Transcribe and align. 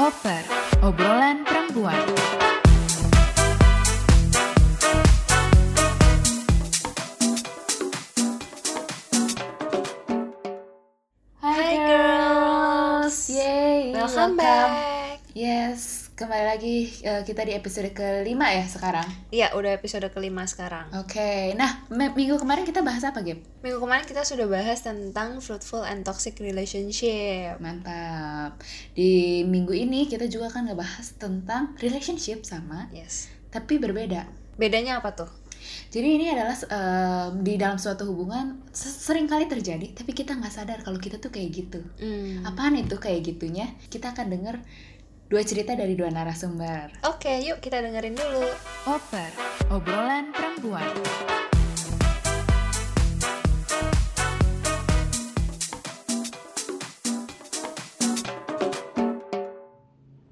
Oper, 0.00 0.40
obrolan 0.80 1.44
perempuan. 1.44 2.00
Hi 11.44 11.76
girls, 11.84 13.28
Yay, 13.28 13.92
welcome 13.92 14.40
back. 14.40 15.20
Yes, 15.36 16.08
kembali 16.16 16.44
lagi 16.48 16.90
eh, 17.00 17.22
kita 17.24 17.44
di 17.44 17.52
episode 17.52 17.92
kelima 17.92 18.50
ya 18.52 18.64
sekarang. 18.68 19.06
Iya, 19.28 19.52
udah 19.56 19.72
episode 19.72 20.08
kelima 20.12 20.44
sekarang. 20.44 20.88
Oke, 20.96 21.52
nah 21.56 21.84
me- 21.88 22.12
minggu 22.12 22.36
kemarin 22.36 22.64
kita 22.64 22.80
bahas 22.80 23.04
apa, 23.04 23.24
Gap? 23.24 23.40
Minggu 23.60 23.78
kemarin 23.78 24.04
kita 24.04 24.24
sudah 24.24 24.44
bahas 24.48 24.80
tentang 24.80 25.40
fruitful 25.40 25.84
and 25.84 26.04
toxic 26.04 26.36
relationship. 26.40 27.56
Mantap. 27.62 28.19
Di 28.92 29.42
minggu 29.42 29.72
ini 29.72 30.04
kita 30.04 30.26
juga 30.26 30.48
akan 30.48 30.70
ngebahas 30.70 31.06
tentang 31.16 31.74
relationship 31.78 32.42
sama, 32.42 32.88
Yes. 32.90 33.28
tapi 33.48 33.76
berbeda. 33.76 34.26
Bedanya 34.56 34.98
apa 34.98 35.12
tuh? 35.14 35.30
Jadi 35.92 36.08
ini 36.16 36.26
adalah 36.28 36.56
eh, 36.56 37.28
di 37.40 37.54
dalam 37.54 37.76
suatu 37.76 38.08
hubungan 38.08 38.64
se- 38.72 38.88
sering 38.90 39.28
kali 39.28 39.44
terjadi, 39.44 39.92
tapi 39.92 40.12
kita 40.12 40.32
nggak 40.32 40.50
sadar 40.50 40.78
kalau 40.80 40.96
kita 40.96 41.20
tuh 41.20 41.28
kayak 41.28 41.48
gitu. 41.52 41.80
Hmm. 42.00 42.44
Apaan 42.44 42.76
itu 42.76 42.96
kayak 42.96 43.20
gitunya? 43.26 43.68
Kita 43.86 44.12
akan 44.12 44.32
denger 44.32 44.56
dua 45.28 45.42
cerita 45.44 45.76
dari 45.76 45.94
dua 45.94 46.08
narasumber. 46.08 46.90
Oke, 47.06 47.44
yuk 47.44 47.60
kita 47.60 47.78
dengerin 47.78 48.16
dulu. 48.16 48.46
Oper, 48.88 49.30
obrolan 49.68 50.32
perempuan. 50.32 50.90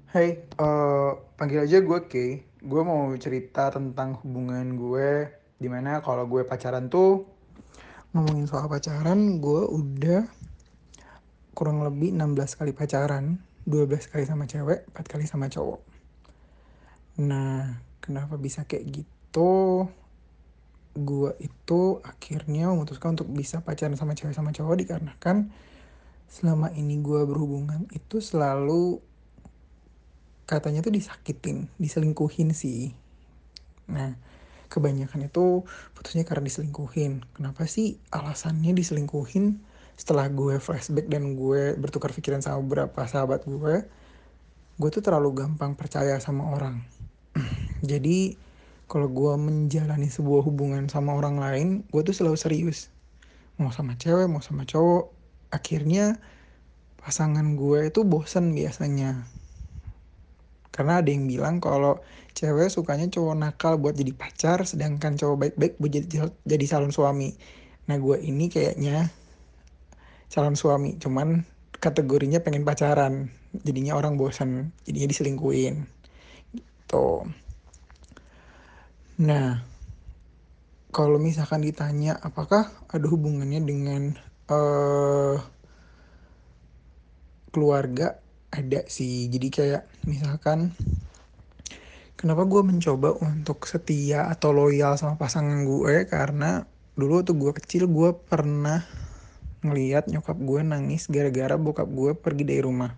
Hai, 0.09 0.41
eh, 0.41 1.11
panggil 1.37 1.69
aja 1.69 1.85
gue 1.85 1.99
Kay. 2.09 2.41
Gue 2.65 2.81
mau 2.81 3.13
cerita 3.21 3.69
tentang 3.69 4.17
hubungan 4.25 4.73
gue 4.73 5.29
di 5.61 5.69
mana 5.69 6.01
kalau 6.01 6.25
gue 6.25 6.41
pacaran 6.49 6.89
tuh 6.89 7.29
ngomongin 8.17 8.49
soal 8.49 8.65
pacaran, 8.65 9.37
gue 9.37 9.69
udah 9.69 10.25
kurang 11.53 11.85
lebih 11.85 12.09
16 12.17 12.57
kali 12.57 12.73
pacaran, 12.73 13.37
12 13.69 14.09
kali 14.09 14.25
sama 14.25 14.49
cewek, 14.49 14.89
4 14.89 15.05
kali 15.05 15.29
sama 15.29 15.45
cowok. 15.45 15.77
Nah, 17.21 17.77
kenapa 18.01 18.33
bisa 18.41 18.65
kayak 18.65 18.89
gitu? 18.89 19.85
Gue 20.97 21.37
itu 21.37 22.01
akhirnya 22.01 22.73
memutuskan 22.73 23.13
untuk 23.13 23.29
bisa 23.29 23.61
pacaran 23.61 23.93
sama 23.93 24.17
cewek 24.17 24.33
sama 24.33 24.57
cowok 24.57 24.73
dikarenakan 24.73 25.53
selama 26.25 26.73
ini 26.73 26.97
gue 26.97 27.29
berhubungan 27.29 27.85
itu 27.93 28.17
selalu 28.17 29.05
katanya 30.49 30.81
tuh 30.81 30.89
disakitin, 30.89 31.69
diselingkuhin 31.77 32.57
sih. 32.57 32.89
Nah, 33.85 34.17
kebanyakan 34.73 35.29
itu 35.29 35.61
putusnya 35.93 36.25
karena 36.25 36.49
diselingkuhin. 36.49 37.21
Kenapa 37.37 37.69
sih 37.69 38.01
alasannya 38.09 38.73
diselingkuhin? 38.73 39.61
Setelah 39.93 40.25
gue 40.33 40.57
flashback 40.57 41.05
dan 41.05 41.37
gue 41.37 41.77
bertukar 41.77 42.09
pikiran 42.17 42.41
sama 42.41 42.65
beberapa 42.65 43.05
sahabat 43.05 43.45
gue, 43.45 43.85
gue 44.81 44.89
tuh 44.89 45.03
terlalu 45.05 45.37
gampang 45.37 45.77
percaya 45.77 46.17
sama 46.17 46.49
orang. 46.49 46.81
Jadi, 47.85 48.33
kalau 48.89 49.05
gue 49.05 49.33
menjalani 49.37 50.09
sebuah 50.09 50.41
hubungan 50.49 50.89
sama 50.89 51.13
orang 51.13 51.37
lain, 51.37 51.67
gue 51.93 52.01
tuh 52.01 52.15
selalu 52.15 52.41
serius. 52.41 52.89
Mau 53.61 53.69
sama 53.69 53.93
cewek, 54.01 54.25
mau 54.25 54.41
sama 54.41 54.65
cowok. 54.65 55.13
Akhirnya, 55.53 56.17
pasangan 56.97 57.53
gue 57.53 57.93
itu 57.93 58.01
bosen 58.01 58.55
biasanya 58.55 59.29
karena 60.69 61.01
ada 61.01 61.09
yang 61.09 61.25
bilang 61.25 61.57
kalau 61.57 61.99
cewek 62.37 62.71
sukanya 62.71 63.09
cowok 63.09 63.35
nakal 63.35 63.73
buat 63.75 63.97
jadi 63.97 64.13
pacar, 64.15 64.63
sedangkan 64.63 65.17
cowok 65.17 65.37
baik-baik 65.37 65.73
buat 65.81 65.91
jadi, 65.91 66.29
jadi 66.45 66.65
calon 66.69 66.93
suami. 66.93 67.35
Nah 67.89 67.97
gue 67.97 68.17
ini 68.21 68.47
kayaknya 68.47 69.09
calon 70.29 70.53
suami, 70.53 70.95
cuman 71.01 71.43
kategorinya 71.79 72.39
pengen 72.43 72.63
pacaran. 72.63 73.33
Jadinya 73.65 73.97
orang 73.97 74.13
bosan, 74.13 74.69
jadinya 74.85 75.09
diselingkuin. 75.09 75.89
Gitu. 76.53 77.09
Nah, 79.19 79.65
kalau 80.93 81.17
misalkan 81.17 81.65
ditanya 81.65 82.15
apakah 82.21 82.69
ada 82.93 83.05
hubungannya 83.09 83.61
dengan 83.65 84.01
eh 84.49 85.37
keluarga 87.49 88.21
ada 88.49 88.85
sih 88.89 89.29
jadi 89.29 89.47
kayak 89.49 89.83
misalkan 90.09 90.73
kenapa 92.17 92.49
gue 92.49 92.65
mencoba 92.65 93.13
untuk 93.21 93.69
setia 93.69 94.25
atau 94.25 94.49
loyal 94.49 94.97
sama 94.97 95.21
pasangan 95.21 95.61
gue? 95.61 96.09
Karena 96.09 96.65
dulu 96.97 97.21
tuh 97.21 97.37
gue 97.37 97.53
kecil 97.53 97.85
gue 97.85 98.17
pernah 98.25 98.81
ngeliat 99.61 100.09
nyokap 100.09 100.35
gue 100.41 100.65
nangis 100.65 101.05
gara-gara 101.05 101.53
bokap 101.61 101.85
gue 101.85 102.17
pergi 102.17 102.43
dari 102.43 102.61
rumah. 102.65 102.97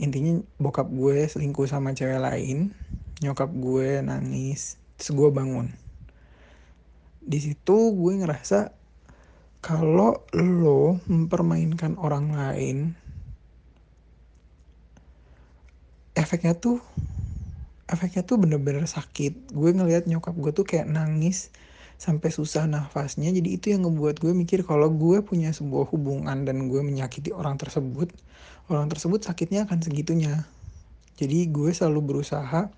Intinya 0.00 0.40
bokap 0.56 0.88
gue 0.88 1.28
selingkuh 1.28 1.68
sama 1.68 1.92
cewek 1.92 2.18
lain 2.18 2.72
nyokap 3.20 3.52
gue 3.52 4.00
nangis 4.00 4.80
terus 4.96 5.12
gue 5.12 5.28
bangun. 5.28 5.70
Di 7.22 7.38
situ 7.38 7.94
gue 7.94 8.12
ngerasa 8.18 8.74
kalau 9.62 10.26
lo 10.34 10.98
mempermainkan 11.06 11.94
orang 12.00 12.34
lain 12.34 12.98
efeknya 16.22 16.54
tuh 16.54 16.78
efeknya 17.90 18.22
tuh 18.24 18.40
bener-bener 18.40 18.86
sakit. 18.88 19.52
Gue 19.52 19.74
ngelihat 19.74 20.08
nyokap 20.08 20.32
gue 20.38 20.52
tuh 20.54 20.64
kayak 20.64 20.88
nangis 20.88 21.52
sampai 22.00 22.32
susah 22.32 22.64
nafasnya. 22.64 23.28
Jadi 23.34 23.58
itu 23.58 23.74
yang 23.74 23.84
ngebuat 23.84 24.22
gue 24.22 24.32
mikir 24.32 24.64
kalau 24.64 24.88
gue 24.88 25.20
punya 25.20 25.52
sebuah 25.52 25.92
hubungan 25.92 26.46
dan 26.46 26.70
gue 26.72 26.80
menyakiti 26.80 27.34
orang 27.34 27.60
tersebut 27.60 28.08
orang 28.70 28.88
tersebut 28.88 29.20
sakitnya 29.26 29.68
akan 29.68 29.78
segitunya. 29.84 30.48
Jadi 31.20 31.50
gue 31.52 31.70
selalu 31.74 32.00
berusaha 32.00 32.72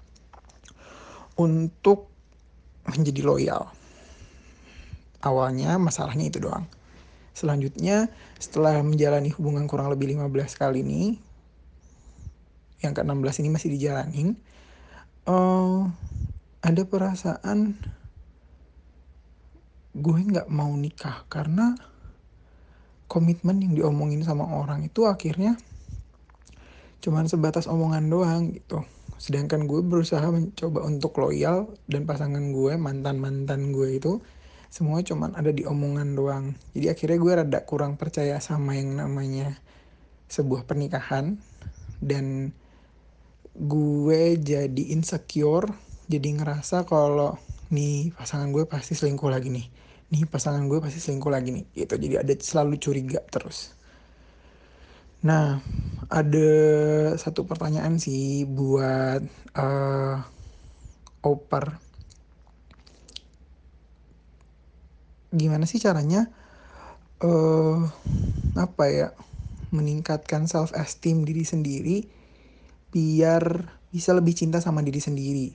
untuk 1.39 2.11
menjadi 2.85 3.23
loyal. 3.25 3.63
Awalnya 5.25 5.81
masalahnya 5.81 6.29
itu 6.29 6.43
doang. 6.43 6.69
Selanjutnya 7.33 8.13
setelah 8.37 8.79
menjalani 8.85 9.33
hubungan 9.35 9.65
kurang 9.67 9.89
lebih 9.91 10.13
15 10.13 10.61
kali 10.61 10.85
ini 10.85 11.03
yang 12.83 12.97
ke-16 12.97 13.45
ini 13.45 13.49
masih 13.53 13.71
dijalanin 13.71 14.35
eh 15.25 15.81
ada 16.65 16.83
perasaan 16.89 17.77
gue 19.95 20.19
nggak 20.27 20.51
mau 20.51 20.73
nikah 20.75 21.23
karena 21.31 21.79
komitmen 23.07 23.63
yang 23.63 23.73
diomongin 23.79 24.27
sama 24.27 24.43
orang 24.49 24.89
itu 24.89 25.07
akhirnya 25.07 25.55
cuman 27.05 27.29
sebatas 27.29 27.69
omongan 27.69 28.09
doang 28.09 28.43
gitu. 28.57 28.81
Sedangkan 29.21 29.69
gue 29.69 29.85
berusaha 29.85 30.25
mencoba 30.25 30.89
untuk 30.89 31.21
loyal 31.21 31.69
dan 31.85 32.09
pasangan 32.09 32.41
gue 32.51 32.81
mantan 32.81 33.21
mantan 33.21 33.77
gue 33.77 34.01
itu 34.01 34.25
semua 34.73 35.05
cuman 35.05 35.37
ada 35.37 35.53
di 35.53 35.63
omongan 35.69 36.17
doang. 36.17 36.45
Jadi 36.73 36.87
akhirnya 36.91 37.19
gue 37.21 37.33
rada 37.45 37.61
kurang 37.63 38.01
percaya 38.01 38.41
sama 38.41 38.75
yang 38.75 38.97
namanya 38.97 39.61
sebuah 40.33 40.67
pernikahan 40.67 41.39
dan 42.03 42.57
gue 43.55 44.35
jadi 44.39 44.83
insecure 44.91 45.71
jadi 46.05 46.37
ngerasa 46.37 46.85
kalau 46.85 47.39
nih 47.73 48.13
pasangan 48.13 48.53
gue 48.53 48.69
pasti 48.69 48.93
selingkuh 48.93 49.31
lagi 49.33 49.49
nih. 49.49 49.67
Nih 50.13 50.29
pasangan 50.29 50.69
gue 50.69 50.79
pasti 50.85 51.01
selingkuh 51.01 51.33
lagi 51.33 51.51
nih 51.51 51.65
gitu. 51.73 51.97
Jadi 51.97 52.15
ada 52.21 52.33
selalu 52.37 52.77
curiga 52.77 53.25
terus. 53.25 53.73
Nah 55.25 55.65
ada 56.13 56.51
satu 57.17 57.49
pertanyaan 57.49 57.97
sih 57.97 58.45
buat 58.45 59.25
uh, 59.57 60.21
oper 61.25 61.81
gimana 65.35 65.67
sih 65.67 65.83
caranya 65.83 66.31
uh, 67.25 67.83
apa 68.55 68.85
ya 68.87 69.09
meningkatkan 69.75 70.47
self 70.47 70.71
esteem 70.79 71.27
diri 71.27 71.43
sendiri 71.43 72.07
biar 72.95 73.43
bisa 73.91 74.15
lebih 74.15 74.39
cinta 74.39 74.63
sama 74.63 74.79
diri 74.87 75.03
sendiri. 75.03 75.51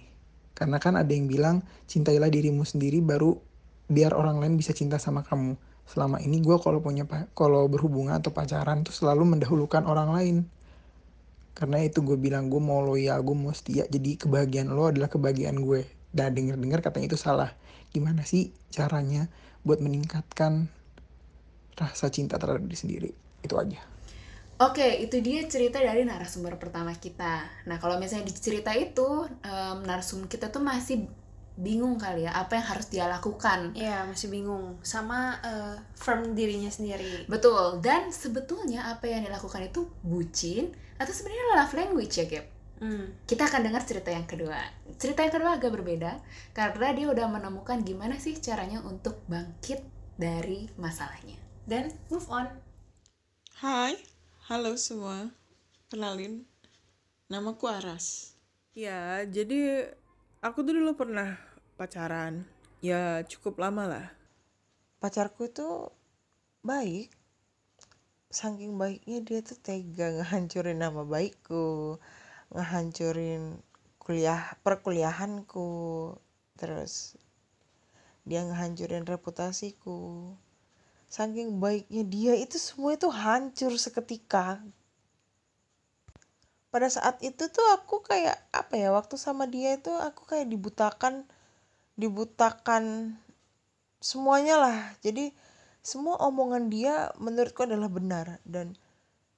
Karena 0.51 0.75
kan 0.75 0.99
ada 0.99 1.07
yang 1.07 1.31
bilang 1.31 1.63
cintailah 1.87 2.27
dirimu 2.27 2.67
sendiri 2.67 2.99
baru 2.99 3.39
biar 3.87 4.11
orang 4.11 4.43
lain 4.43 4.59
bisa 4.59 4.75
cinta 4.75 4.99
sama 4.99 5.23
kamu. 5.23 5.55
Selama 5.87 6.19
ini 6.19 6.43
gue 6.43 6.59
kalau 6.59 6.83
punya 6.83 7.07
kalau 7.31 7.65
berhubungan 7.71 8.19
atau 8.19 8.35
pacaran 8.35 8.83
tuh 8.83 8.91
selalu 8.91 9.39
mendahulukan 9.39 9.87
orang 9.87 10.11
lain. 10.11 10.37
Karena 11.55 11.79
itu 11.79 12.03
gue 12.03 12.19
bilang 12.19 12.51
gue 12.51 12.59
mau 12.59 12.83
loyal, 12.83 13.23
gue 13.23 13.35
mau 13.35 13.55
setia. 13.55 13.87
Jadi 13.87 14.19
kebahagiaan 14.19 14.69
lo 14.69 14.91
adalah 14.91 15.07
kebahagiaan 15.07 15.57
gue. 15.63 15.87
Dan 16.11 16.35
denger-dengar 16.35 16.83
katanya 16.83 17.15
itu 17.15 17.19
salah. 17.19 17.55
Gimana 17.95 18.27
sih 18.27 18.51
caranya 18.69 19.31
buat 19.63 19.81
meningkatkan 19.81 20.69
rasa 21.79 22.11
cinta 22.11 22.37
terhadap 22.37 22.67
diri 22.67 22.77
sendiri? 22.77 23.11
Itu 23.41 23.57
aja. 23.57 23.88
Oke, 24.59 24.99
itu 24.99 25.23
dia 25.23 25.47
cerita 25.47 25.79
dari 25.79 26.03
narasumber 26.03 26.59
pertama 26.59 26.91
kita. 26.91 27.47
Nah, 27.63 27.79
kalau 27.79 27.95
misalnya 27.95 28.27
di 28.27 28.35
cerita 28.35 28.75
itu 28.75 29.23
em, 29.39 29.77
narasumber 29.87 30.27
kita 30.27 30.51
tuh 30.51 30.59
masih 30.59 31.07
bingung 31.59 31.99
kali 31.99 32.23
ya 32.23 32.31
apa 32.35 32.55
yang 32.55 32.67
harus 32.67 32.87
dia 32.91 33.07
lakukan. 33.07 33.75
Iya, 33.75 34.07
masih 34.07 34.27
bingung 34.31 34.79
sama 34.83 35.39
eh, 35.43 35.75
firm 35.95 36.35
dirinya 36.35 36.67
sendiri. 36.67 37.27
Betul. 37.31 37.83
Dan 37.83 38.11
sebetulnya 38.11 38.91
apa 38.91 39.07
yang 39.07 39.23
dilakukan 39.27 39.67
itu 39.67 39.87
bucin 40.03 40.75
atau 40.99 41.11
sebenarnya 41.11 41.45
love 41.55 41.75
language 41.75 42.15
ya, 42.19 42.25
Gap? 42.27 42.45
Hmm. 42.79 43.11
Kita 43.27 43.47
akan 43.47 43.63
dengar 43.63 43.83
cerita 43.83 44.11
yang 44.11 44.23
kedua. 44.23 44.55
Cerita 44.95 45.23
yang 45.23 45.35
kedua 45.35 45.59
agak 45.59 45.71
berbeda 45.75 46.19
karena 46.55 46.95
dia 46.95 47.07
udah 47.11 47.27
menemukan 47.27 47.83
gimana 47.83 48.15
sih 48.15 48.39
caranya 48.39 48.79
untuk 48.83 49.19
bangkit 49.27 49.83
dari 50.15 50.71
masalahnya. 50.79 51.35
Dan 51.67 51.91
move 52.07 52.27
on. 52.31 52.47
Hai, 53.59 53.99
halo 54.49 54.73
semua. 54.81 55.29
Kenalin, 55.93 56.41
namaku 57.29 57.69
Aras. 57.69 58.33
Ya, 58.73 59.21
jadi 59.29 59.93
aku 60.41 60.65
tuh 60.65 60.73
dulu 60.73 60.97
pernah 60.97 61.37
pacaran. 61.77 62.49
Ya, 62.81 63.21
cukup 63.29 63.61
lama 63.61 63.85
lah. 63.85 64.07
Pacarku 64.97 65.53
itu 65.53 65.93
baik. 66.65 67.13
Saking 68.33 68.73
baiknya 68.73 69.21
dia 69.21 69.45
tuh 69.45 69.61
tega 69.61 70.17
ngehancurin 70.17 70.81
nama 70.81 71.05
baikku, 71.05 72.01
ngehancurin 72.49 73.61
kuliah 74.01 74.57
perkuliahanku, 74.65 75.69
terus 76.57 77.21
dia 78.25 78.41
ngehancurin 78.49 79.05
reputasiku. 79.05 80.33
Saking 81.09 81.57
baiknya 81.57 82.05
dia 82.05 82.33
itu 82.37 82.61
semua 82.61 82.93
itu 82.93 83.09
hancur 83.09 83.73
seketika. 83.81 84.61
Pada 86.69 86.85
saat 86.85 87.17
itu 87.25 87.49
tuh 87.49 87.65
aku 87.73 88.05
kayak 88.05 88.37
apa 88.53 88.77
ya 88.77 88.93
waktu 88.93 89.17
sama 89.17 89.49
dia 89.49 89.73
itu 89.73 89.89
aku 89.89 90.29
kayak 90.29 90.45
dibutakan 90.53 91.25
dibutakan 91.97 93.17
semuanya 93.97 94.61
lah. 94.61 94.77
Jadi 95.01 95.33
semua 95.81 96.21
omongan 96.21 96.69
dia 96.69 97.09
menurutku 97.17 97.65
adalah 97.65 97.89
benar 97.89 98.37
dan 98.45 98.77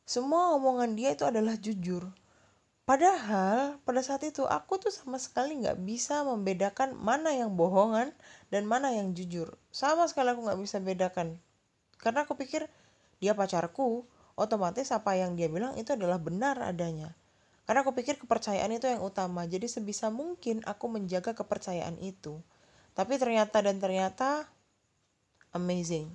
semua 0.03 0.51
omongan 0.59 0.99
dia 0.99 1.15
itu 1.15 1.23
adalah 1.23 1.55
jujur. 1.55 2.03
Padahal 2.83 3.79
pada 3.87 4.03
saat 4.03 4.27
itu 4.27 4.43
aku 4.43 4.75
tuh 4.75 4.91
sama 4.91 5.15
sekali 5.15 5.55
nggak 5.63 5.79
bisa 5.87 6.27
membedakan 6.27 6.99
mana 6.99 7.31
yang 7.31 7.55
bohongan 7.55 8.11
dan 8.51 8.67
mana 8.67 8.91
yang 8.91 9.15
jujur. 9.15 9.55
Sama 9.71 10.03
sekali 10.11 10.35
aku 10.35 10.43
nggak 10.43 10.59
bisa 10.59 10.83
bedakan. 10.83 11.39
Karena 12.01 12.25
aku 12.25 12.33
pikir 12.33 12.65
dia 13.21 13.37
pacarku, 13.37 14.03
otomatis 14.33 14.89
apa 14.89 15.13
yang 15.13 15.37
dia 15.37 15.47
bilang 15.47 15.77
itu 15.77 15.93
adalah 15.93 16.17
benar 16.17 16.57
adanya. 16.65 17.13
Karena 17.69 17.85
aku 17.85 17.93
pikir 17.93 18.17
kepercayaan 18.17 18.73
itu 18.73 18.89
yang 18.89 19.05
utama. 19.05 19.45
Jadi 19.45 19.69
sebisa 19.69 20.09
mungkin 20.09 20.65
aku 20.65 20.89
menjaga 20.89 21.37
kepercayaan 21.37 22.01
itu. 22.01 22.41
Tapi 22.97 23.15
ternyata 23.21 23.61
dan 23.61 23.77
ternyata 23.77 24.49
amazing. 25.53 26.09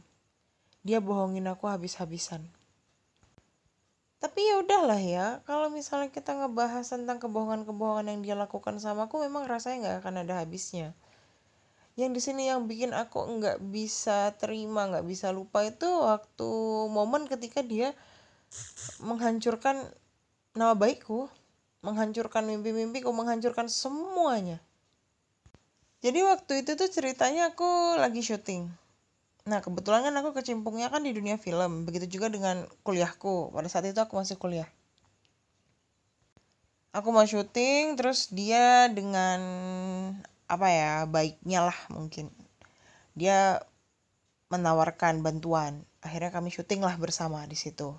Dia 0.82 0.98
bohongin 0.98 1.46
aku 1.46 1.70
habis-habisan. 1.70 2.44
Tapi 4.16 4.40
ya 4.42 4.58
udahlah 4.64 4.98
ya, 4.98 5.26
kalau 5.46 5.70
misalnya 5.70 6.10
kita 6.10 6.34
ngebahas 6.34 6.88
tentang 6.88 7.20
kebohongan-kebohongan 7.22 8.10
yang 8.10 8.20
dia 8.26 8.36
lakukan 8.36 8.80
sama 8.82 9.06
aku, 9.06 9.22
memang 9.22 9.46
rasanya 9.46 9.76
nggak 9.86 9.96
akan 10.02 10.14
ada 10.26 10.34
habisnya. 10.42 10.96
Yang 11.96 12.10
di 12.12 12.20
sini 12.20 12.42
yang 12.52 12.68
bikin 12.68 12.92
aku 12.92 13.24
nggak 13.24 13.64
bisa 13.72 14.36
terima, 14.36 14.84
nggak 14.84 15.08
bisa 15.08 15.32
lupa 15.32 15.64
itu 15.64 15.88
waktu 15.88 16.48
momen 16.92 17.24
ketika 17.24 17.64
dia 17.64 17.96
menghancurkan 19.00 19.80
nama 20.52 20.76
baikku, 20.76 21.32
menghancurkan 21.80 22.44
mimpi-mimpiku, 22.44 23.08
menghancurkan 23.16 23.72
semuanya. 23.72 24.60
Jadi 26.04 26.20
waktu 26.20 26.52
itu 26.60 26.76
tuh 26.76 26.92
ceritanya 26.92 27.56
aku 27.56 27.96
lagi 27.96 28.20
syuting. 28.20 28.68
Nah 29.48 29.64
kebetulan 29.64 30.04
kan 30.04 30.14
aku 30.20 30.36
kecimpungnya 30.36 30.92
kan 30.92 31.00
di 31.00 31.16
dunia 31.16 31.40
film, 31.40 31.88
begitu 31.88 32.20
juga 32.20 32.28
dengan 32.28 32.68
kuliahku. 32.84 33.56
Pada 33.56 33.72
saat 33.72 33.88
itu 33.88 33.96
aku 33.96 34.20
masih 34.20 34.36
kuliah. 34.36 34.68
Aku 36.92 37.08
mau 37.08 37.24
syuting, 37.24 37.96
terus 37.96 38.28
dia 38.32 38.88
dengan 38.92 39.40
apa 40.46 40.66
ya 40.70 40.92
baiknya 41.10 41.66
lah 41.66 41.78
mungkin 41.90 42.30
dia 43.18 43.62
menawarkan 44.52 45.22
bantuan. 45.26 45.82
Akhirnya 46.02 46.30
kami 46.30 46.54
syuting 46.54 46.84
lah 46.86 46.94
bersama 46.94 47.42
di 47.50 47.58
situ. 47.58 47.90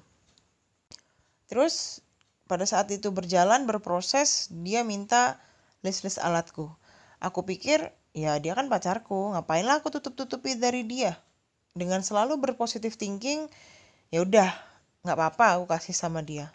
Terus 1.52 2.00
pada 2.48 2.64
saat 2.64 2.88
itu 2.92 3.12
berjalan 3.12 3.68
berproses 3.68 4.48
dia 4.64 4.84
minta 4.88 5.36
list-list 5.84 6.20
alatku. 6.24 6.72
Aku 7.20 7.44
pikir 7.44 7.92
ya 8.16 8.40
dia 8.40 8.56
kan 8.56 8.72
pacarku, 8.72 9.36
ngapain 9.36 9.68
lah 9.68 9.84
aku 9.84 9.92
tutup-tutupi 9.92 10.56
dari 10.56 10.88
dia. 10.88 11.20
Dengan 11.78 12.02
selalu 12.02 12.40
berpositif 12.42 12.98
thinking, 12.98 13.46
ya 14.10 14.24
udah 14.24 14.50
nggak 15.06 15.18
apa-apa 15.18 15.46
aku 15.60 15.66
kasih 15.70 15.94
sama 15.94 16.24
dia. 16.24 16.50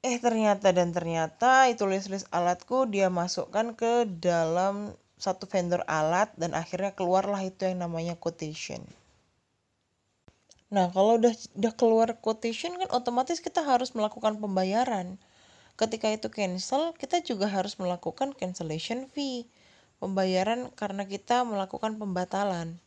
Eh 0.00 0.16
ternyata 0.16 0.72
dan 0.72 0.96
ternyata 0.96 1.68
itu 1.68 1.84
list-list 1.84 2.24
alatku 2.32 2.88
dia 2.88 3.12
masukkan 3.12 3.76
ke 3.76 4.08
dalam 4.08 4.96
satu 5.20 5.44
vendor 5.44 5.84
alat 5.84 6.32
dan 6.40 6.56
akhirnya 6.56 6.96
keluarlah 6.96 7.44
itu 7.44 7.68
yang 7.68 7.84
namanya 7.84 8.16
quotation. 8.16 8.80
Nah, 10.72 10.88
kalau 10.94 11.20
udah 11.20 11.36
udah 11.52 11.72
keluar 11.76 12.08
quotation 12.16 12.72
kan 12.80 12.88
otomatis 12.96 13.44
kita 13.44 13.60
harus 13.60 13.92
melakukan 13.92 14.40
pembayaran. 14.40 15.20
Ketika 15.76 16.08
itu 16.08 16.32
cancel, 16.32 16.96
kita 16.96 17.20
juga 17.20 17.50
harus 17.52 17.76
melakukan 17.76 18.32
cancellation 18.32 19.04
fee. 19.12 19.44
Pembayaran 20.00 20.72
karena 20.80 21.04
kita 21.04 21.44
melakukan 21.44 22.00
pembatalan. 22.00 22.80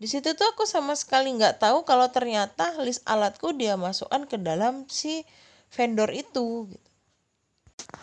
Di 0.00 0.08
situ 0.08 0.32
tuh 0.32 0.48
aku 0.48 0.64
sama 0.64 0.96
sekali 0.96 1.28
nggak 1.36 1.60
tahu 1.60 1.84
kalau 1.84 2.08
ternyata 2.08 2.72
list 2.80 3.04
alatku 3.04 3.52
dia 3.52 3.76
masukkan 3.76 4.24
ke 4.24 4.40
dalam 4.40 4.88
si 4.88 5.28
vendor 5.70 6.10
itu. 6.12 6.70
Gitu. 6.70 6.88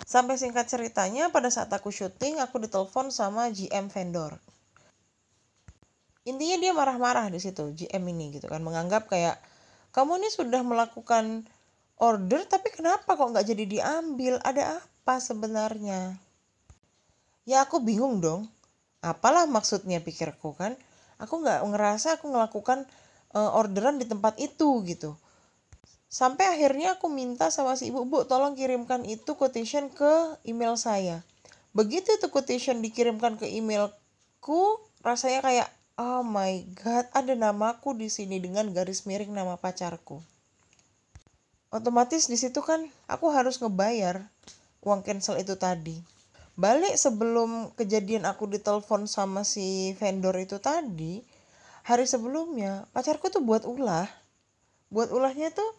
Sampai 0.04 0.38
singkat 0.38 0.69
ceritanya 0.69 1.33
pada 1.33 1.50
saat 1.50 1.71
aku 1.74 1.89
syuting 1.89 2.39
aku 2.39 2.62
ditelepon 2.62 3.10
sama 3.10 3.50
GM 3.50 3.89
vendor. 3.89 4.38
Intinya 6.24 6.55
dia 6.55 6.72
marah-marah 6.72 7.27
di 7.27 7.39
situ 7.41 7.74
GM 7.75 8.03
ini 8.13 8.39
gitu 8.39 8.48
kan. 8.48 8.63
Menganggap 8.63 9.12
kayak 9.12 9.41
kamu 9.91 10.24
ini 10.24 10.29
sudah 10.32 10.62
melakukan 10.63 11.43
order 12.00 12.41
tapi 12.48 12.72
kenapa 12.72 13.17
kok 13.17 13.29
nggak 13.34 13.48
jadi 13.48 13.63
diambil? 13.67 14.39
Ada 14.39 14.79
apa 14.79 15.20
sebenarnya? 15.20 16.15
Ya 17.43 17.67
aku 17.67 17.84
bingung 17.84 18.24
dong. 18.24 18.48
Apalah 19.03 19.43
maksudnya 19.43 20.00
pikirku 20.00 20.55
kan? 20.55 20.79
Aku 21.20 21.43
nggak 21.43 21.60
ngerasa 21.67 22.15
aku 22.20 22.32
melakukan 22.32 22.88
uh, 23.36 23.51
orderan 23.60 24.00
di 24.00 24.08
tempat 24.08 24.39
itu 24.39 24.79
gitu 24.88 25.20
sampai 26.13 26.46
akhirnya 26.53 27.01
aku 27.01 27.10
minta 27.10 27.50
sama 27.50 27.74
si 27.74 27.89
ibu 27.89 28.05
bu 28.05 28.29
tolong 28.29 28.53
kirimkan 28.53 29.01
itu 29.10 29.34
quotation 29.34 29.89
ke 29.89 30.38
email 30.46 30.77
saya 30.77 31.25
begitu 31.74 32.13
itu 32.13 32.29
quotation 32.29 32.86
dikirimkan 32.86 33.41
ke 33.41 33.50
emailku 33.50 34.77
rasanya 35.01 35.41
kayak 35.41 35.70
Oh 35.93 36.25
my 36.25 36.74
god, 36.74 37.05
ada 37.13 37.38
namaku 37.38 37.93
di 37.93 38.10
sini 38.10 38.41
dengan 38.41 38.65
garis 38.74 39.05
miring 39.05 39.29
nama 39.29 39.62
pacarku. 39.62 40.25
Otomatis 41.70 42.25
di 42.25 42.34
situ 42.34 42.65
kan 42.65 42.89
aku 43.05 43.29
harus 43.29 43.62
ngebayar 43.62 44.25
uang 44.82 45.05
cancel 45.05 45.38
itu 45.38 45.53
tadi. 45.53 46.01
Balik 46.58 46.98
sebelum 46.98 47.77
kejadian 47.77 48.25
aku 48.25 48.50
ditelepon 48.50 49.05
sama 49.05 49.46
si 49.46 49.93
vendor 50.01 50.34
itu 50.41 50.58
tadi, 50.58 51.22
hari 51.86 52.10
sebelumnya 52.10 52.89
pacarku 52.89 53.29
tuh 53.29 53.46
buat 53.46 53.62
ulah. 53.70 54.10
Buat 54.89 55.13
ulahnya 55.13 55.53
tuh 55.53 55.77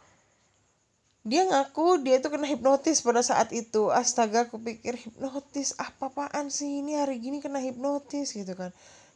dia 1.25 1.49
ngaku 1.49 2.05
dia 2.05 2.21
tuh 2.21 2.37
kena 2.37 2.45
hipnotis 2.45 3.01
pada 3.01 3.25
saat 3.25 3.49
itu 3.57 3.89
astaga 3.89 4.45
aku 4.45 4.61
pikir 4.61 4.95
hipnotis 5.01 5.73
apa 5.81 6.13
apaan 6.13 6.53
sih 6.53 6.85
ini 6.85 7.01
hari 7.01 7.17
gini 7.17 7.41
kena 7.41 7.65
hipnotis 7.65 8.37
gitu 8.37 8.53
kan 8.53 8.71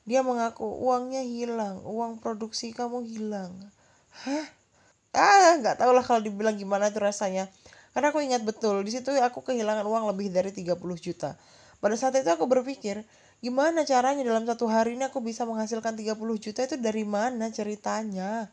dia 0.08 0.24
mengaku 0.24 0.64
uangnya 0.64 1.20
hilang, 1.20 1.84
uang 1.84 2.16
produksi 2.24 2.72
kamu 2.72 3.04
hilang. 3.04 3.52
Hah? 4.24 4.46
Ah, 5.12 5.60
nggak 5.60 5.84
tahu 5.84 5.92
lah 5.92 6.00
kalau 6.00 6.24
dibilang 6.24 6.56
gimana 6.56 6.88
tuh 6.88 7.04
rasanya. 7.04 7.52
Karena 7.92 8.08
aku 8.08 8.24
ingat 8.24 8.40
betul, 8.40 8.80
di 8.80 8.88
situ 8.88 9.12
aku 9.20 9.44
kehilangan 9.44 9.84
uang 9.84 10.08
lebih 10.08 10.32
dari 10.32 10.48
30 10.48 10.80
juta. 10.96 11.36
Pada 11.76 11.92
saat 12.00 12.16
itu 12.16 12.24
aku 12.32 12.48
berpikir, 12.48 13.04
gimana 13.44 13.84
caranya 13.84 14.24
dalam 14.24 14.48
satu 14.48 14.64
hari 14.64 14.96
ini 14.96 15.12
aku 15.12 15.20
bisa 15.20 15.44
menghasilkan 15.44 15.92
30 15.92 16.16
juta 16.40 16.64
itu 16.64 16.80
dari 16.80 17.04
mana 17.04 17.52
ceritanya? 17.52 18.48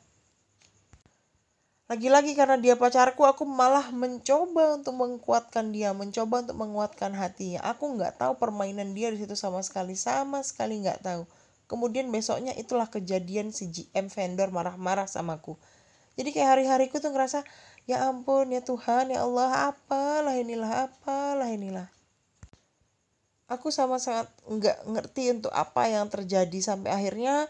Lagi-lagi 1.86 2.34
karena 2.34 2.58
dia 2.58 2.74
pacarku, 2.74 3.30
aku 3.30 3.46
malah 3.46 3.94
mencoba 3.94 4.82
untuk 4.82 4.98
menguatkan 4.98 5.70
dia, 5.70 5.94
mencoba 5.94 6.42
untuk 6.42 6.58
menguatkan 6.58 7.14
hatinya. 7.14 7.62
Aku 7.62 7.94
nggak 7.94 8.18
tahu 8.18 8.42
permainan 8.42 8.98
dia 8.98 9.14
di 9.14 9.22
situ 9.22 9.38
sama 9.38 9.62
sekali, 9.62 9.94
sama 9.94 10.42
sekali 10.42 10.82
nggak 10.82 11.06
tahu. 11.06 11.30
Kemudian 11.70 12.10
besoknya 12.10 12.58
itulah 12.58 12.90
kejadian 12.90 13.54
si 13.54 13.70
GM 13.70 14.10
vendor 14.10 14.50
marah-marah 14.50 15.10
sama 15.10 15.42
aku. 15.42 15.58
jadi 16.16 16.32
kayak 16.32 16.50
hari-hariku 16.56 17.04
tuh 17.04 17.12
ngerasa 17.12 17.44
ya 17.86 18.08
ampun 18.08 18.50
ya 18.50 18.64
Tuhan 18.64 19.12
ya 19.12 19.28
Allah 19.28 19.76
apalah 19.76 20.32
inilah 20.32 20.88
apalah 20.88 21.52
inilah 21.52 21.92
aku 23.46 23.70
sama 23.70 24.02
sangat 24.02 24.26
nggak 24.50 24.90
ngerti 24.90 25.24
untuk 25.38 25.54
apa 25.54 25.86
yang 25.86 26.10
terjadi 26.10 26.60
sampai 26.66 26.90
akhirnya 26.90 27.46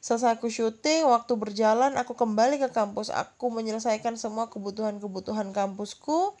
selesai 0.00 0.40
aku 0.40 0.48
syuting 0.48 1.04
waktu 1.04 1.36
berjalan 1.36 1.92
aku 2.00 2.16
kembali 2.16 2.56
ke 2.56 2.72
kampus. 2.72 3.12
Aku 3.12 3.52
menyelesaikan 3.52 4.16
semua 4.16 4.48
kebutuhan-kebutuhan 4.48 5.52
kampusku. 5.52 6.34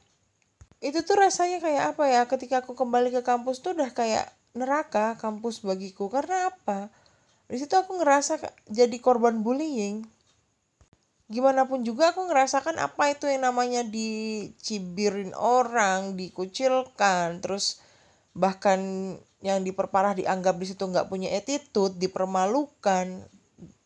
Itu 0.80 1.04
tuh 1.04 1.20
rasanya 1.20 1.60
kayak 1.60 1.96
apa 1.96 2.04
ya? 2.08 2.24
Ketika 2.24 2.64
aku 2.64 2.72
kembali 2.72 3.12
ke 3.12 3.20
kampus 3.20 3.60
tuh 3.60 3.76
udah 3.76 3.92
kayak 3.92 4.32
neraka 4.56 5.20
kampus 5.20 5.60
bagiku. 5.60 6.08
Karena 6.08 6.48
apa? 6.48 6.88
Di 7.52 7.60
situ 7.60 7.76
aku 7.76 8.00
ngerasa 8.00 8.40
jadi 8.72 8.96
korban 8.98 9.44
bullying. 9.44 10.08
Gimana 11.30 11.68
pun 11.68 11.86
juga 11.86 12.10
aku 12.10 12.26
ngerasakan 12.26 12.80
apa 12.82 13.12
itu 13.12 13.30
yang 13.30 13.46
namanya 13.46 13.86
dicibirin 13.86 15.30
orang 15.38 16.18
dikucilkan 16.18 17.38
terus 17.38 17.78
bahkan 18.34 19.14
yang 19.38 19.62
diperparah 19.62 20.18
dianggap 20.18 20.58
di 20.58 20.66
situ 20.74 20.82
nggak 20.90 21.06
punya 21.06 21.30
attitude 21.30 21.94
dipermalukan 22.02 23.30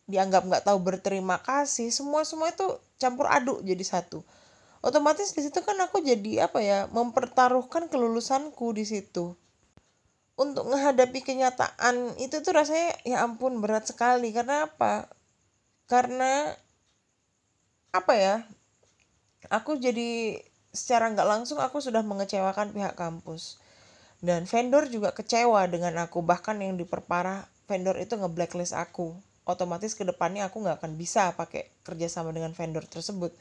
dianggap 0.05 0.45
nggak 0.45 0.63
tahu 0.69 0.77
berterima 0.85 1.41
kasih 1.41 1.89
semua 1.89 2.21
semua 2.21 2.53
itu 2.53 2.65
campur 3.01 3.25
aduk 3.25 3.65
jadi 3.65 3.81
satu. 3.81 4.21
Otomatis 4.85 5.33
di 5.33 5.41
situ 5.41 5.65
kan 5.65 5.73
aku 5.81 5.97
jadi 6.05 6.45
apa 6.45 6.61
ya 6.61 6.85
mempertaruhkan 6.93 7.89
kelulusanku 7.89 8.69
di 8.77 8.85
situ. 8.85 9.33
Untuk 10.37 10.67
menghadapi 10.69 11.25
kenyataan 11.25 12.21
itu 12.21 12.43
tuh 12.45 12.53
rasanya 12.53 12.93
ya 13.01 13.25
ampun 13.25 13.57
berat 13.65 13.89
sekali. 13.89 14.29
Karena 14.29 14.69
apa? 14.69 15.09
Karena 15.89 16.53
apa 17.89 18.13
ya 18.13 18.35
aku 19.49 19.81
jadi 19.81 20.37
secara 20.69 21.09
nggak 21.15 21.29
langsung 21.33 21.57
aku 21.57 21.81
sudah 21.81 22.05
mengecewakan 22.05 22.69
pihak 22.69 22.93
kampus. 22.93 23.57
Dan 24.21 24.45
vendor 24.45 24.85
juga 24.85 25.17
kecewa 25.17 25.65
dengan 25.65 25.97
aku. 25.97 26.21
Bahkan 26.21 26.61
yang 26.61 26.77
diperparah 26.77 27.49
vendor 27.65 27.97
itu 27.97 28.13
nge-blacklist 28.13 28.77
aku 28.77 29.17
otomatis 29.45 29.93
ke 29.93 30.01
depannya 30.01 30.49
aku 30.49 30.61
nggak 30.61 30.81
akan 30.81 30.97
bisa 30.97 31.33
pakai 31.37 31.69
kerjasama 31.85 32.33
dengan 32.33 32.51
vendor 32.51 32.83
tersebut. 32.89 33.31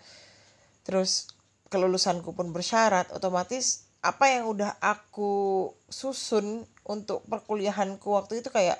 Terus 0.84 1.32
kelulusanku 1.72 2.36
pun 2.36 2.52
bersyarat 2.52 3.10
otomatis 3.16 3.88
apa 4.04 4.28
yang 4.28 4.52
udah 4.52 4.76
aku 4.84 5.72
susun 5.88 6.68
untuk 6.84 7.24
perkuliahanku 7.24 8.04
waktu 8.12 8.44
itu 8.44 8.52
kayak 8.52 8.76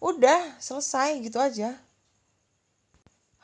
udah 0.00 0.56
selesai 0.56 1.20
gitu 1.20 1.36
aja. 1.36 1.76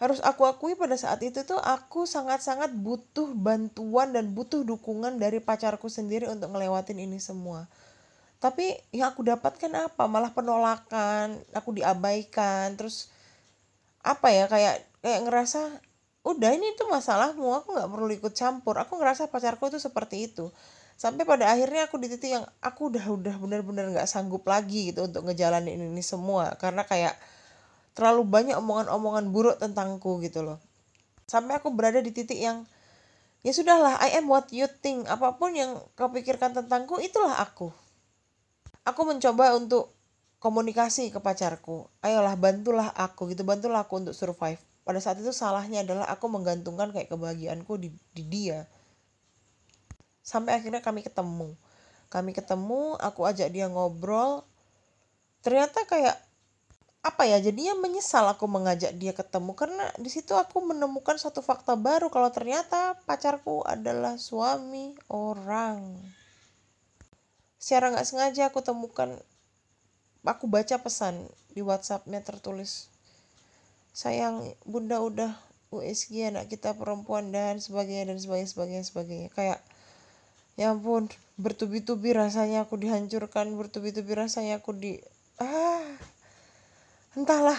Harus 0.00 0.16
aku 0.24 0.48
akui 0.48 0.72
pada 0.80 0.96
saat 0.96 1.20
itu 1.20 1.44
tuh 1.44 1.60
aku 1.60 2.08
sangat-sangat 2.08 2.72
butuh 2.72 3.36
bantuan 3.36 4.16
dan 4.16 4.32
butuh 4.32 4.64
dukungan 4.64 5.20
dari 5.20 5.44
pacarku 5.44 5.92
sendiri 5.92 6.24
untuk 6.24 6.56
ngelewatin 6.56 6.96
ini 7.04 7.20
semua 7.20 7.68
tapi 8.40 8.72
yang 8.96 9.12
aku 9.12 9.20
dapatkan 9.20 9.68
apa? 9.76 10.08
Malah 10.08 10.32
penolakan 10.32 11.44
aku 11.52 11.76
diabaikan 11.76 12.72
terus 12.80 13.12
apa 14.00 14.32
ya 14.32 14.48
kayak 14.48 14.80
kayak 15.04 15.20
ngerasa 15.28 15.60
udah 16.24 16.50
ini 16.56 16.72
tuh 16.72 16.88
masalahmu 16.88 17.52
aku 17.52 17.76
nggak 17.76 17.90
perlu 17.92 18.08
ikut 18.16 18.32
campur. 18.32 18.80
Aku 18.80 18.96
ngerasa 18.96 19.28
pacarku 19.28 19.68
itu 19.68 19.76
seperti 19.76 20.32
itu. 20.32 20.48
Sampai 20.96 21.28
pada 21.28 21.52
akhirnya 21.52 21.84
aku 21.84 22.00
di 22.00 22.08
titik 22.08 22.32
yang 22.40 22.44
aku 22.64 22.88
udah 22.88 23.04
udah 23.12 23.34
benar-benar 23.36 23.92
nggak 23.92 24.08
sanggup 24.08 24.48
lagi 24.48 24.92
gitu 24.92 25.04
untuk 25.04 25.28
ngejalanin 25.28 25.76
ini 25.76 26.00
semua. 26.00 26.56
Karena 26.56 26.88
kayak 26.88 27.20
terlalu 27.92 28.24
banyak 28.24 28.56
omongan-omongan 28.56 29.28
buruk 29.28 29.56
tentangku 29.60 30.16
gitu 30.24 30.40
loh. 30.40 30.56
Sampai 31.28 31.60
aku 31.60 31.68
berada 31.76 32.00
di 32.00 32.08
titik 32.08 32.40
yang 32.40 32.64
ya 33.44 33.52
sudahlah 33.52 34.00
I 34.00 34.16
am 34.16 34.32
what 34.32 34.48
you 34.48 34.64
think. 34.80 35.04
Apa 35.12 35.36
pun 35.36 35.52
yang 35.52 35.76
kau 35.92 36.08
pikirkan 36.08 36.56
tentangku 36.56 36.96
itulah 37.04 37.36
aku 37.36 37.89
aku 38.90 39.06
mencoba 39.06 39.54
untuk 39.54 39.94
komunikasi 40.40 41.12
ke 41.12 41.20
pacarku. 41.20 41.86
Ayolah 42.00 42.34
bantulah 42.34 42.90
aku 42.96 43.30
gitu 43.30 43.44
bantulah 43.44 43.84
aku 43.84 44.02
untuk 44.02 44.16
survive. 44.16 44.58
Pada 44.82 44.98
saat 44.98 45.20
itu 45.20 45.30
salahnya 45.30 45.84
adalah 45.84 46.08
aku 46.08 46.26
menggantungkan 46.26 46.90
kayak 46.90 47.12
kebahagiaanku 47.12 47.76
di, 47.76 47.88
di 48.16 48.24
dia. 48.26 48.66
Sampai 50.24 50.56
akhirnya 50.58 50.80
kami 50.80 51.04
ketemu. 51.04 51.54
Kami 52.10 52.34
ketemu 52.34 52.96
aku 52.98 53.28
ajak 53.28 53.52
dia 53.52 53.70
ngobrol. 53.70 54.42
Ternyata 55.44 55.86
kayak 55.86 56.16
apa 57.00 57.24
ya 57.24 57.40
jadinya 57.40 57.76
menyesal 57.80 58.26
aku 58.32 58.48
mengajak 58.48 58.96
dia 58.96 59.12
ketemu. 59.12 59.52
Karena 59.54 59.92
di 60.00 60.08
situ 60.08 60.32
aku 60.34 60.64
menemukan 60.64 61.20
satu 61.20 61.44
fakta 61.44 61.76
baru 61.76 62.08
kalau 62.08 62.32
ternyata 62.32 62.96
pacarku 63.04 63.62
adalah 63.68 64.16
suami 64.16 64.96
orang 65.12 66.00
secara 67.60 67.92
nggak 67.92 68.08
sengaja 68.08 68.48
aku 68.48 68.64
temukan 68.64 69.20
aku 70.24 70.48
baca 70.48 70.80
pesan 70.80 71.28
di 71.52 71.60
WhatsAppnya 71.60 72.24
tertulis 72.24 72.88
sayang 73.92 74.56
bunda 74.64 75.02
udah 75.04 75.32
USG 75.70 76.34
anak 76.34 76.50
kita 76.50 76.74
perempuan 76.74 77.30
dan 77.30 77.62
sebagainya 77.62 78.10
dan 78.10 78.18
sebagainya 78.18 78.50
sebagainya 78.50 78.84
sebagainya. 78.90 79.28
Kayak 79.30 79.62
ya 80.58 80.74
ampun 80.74 81.06
bertubi-tubi 81.38 82.10
rasanya 82.10 82.66
aku 82.66 82.74
dihancurkan 82.74 83.54
bertubi-tubi 83.54 84.12
rasanya 84.18 84.58
aku 84.58 84.74
di 84.74 84.98
ah 85.38 85.86
entahlah 87.14 87.56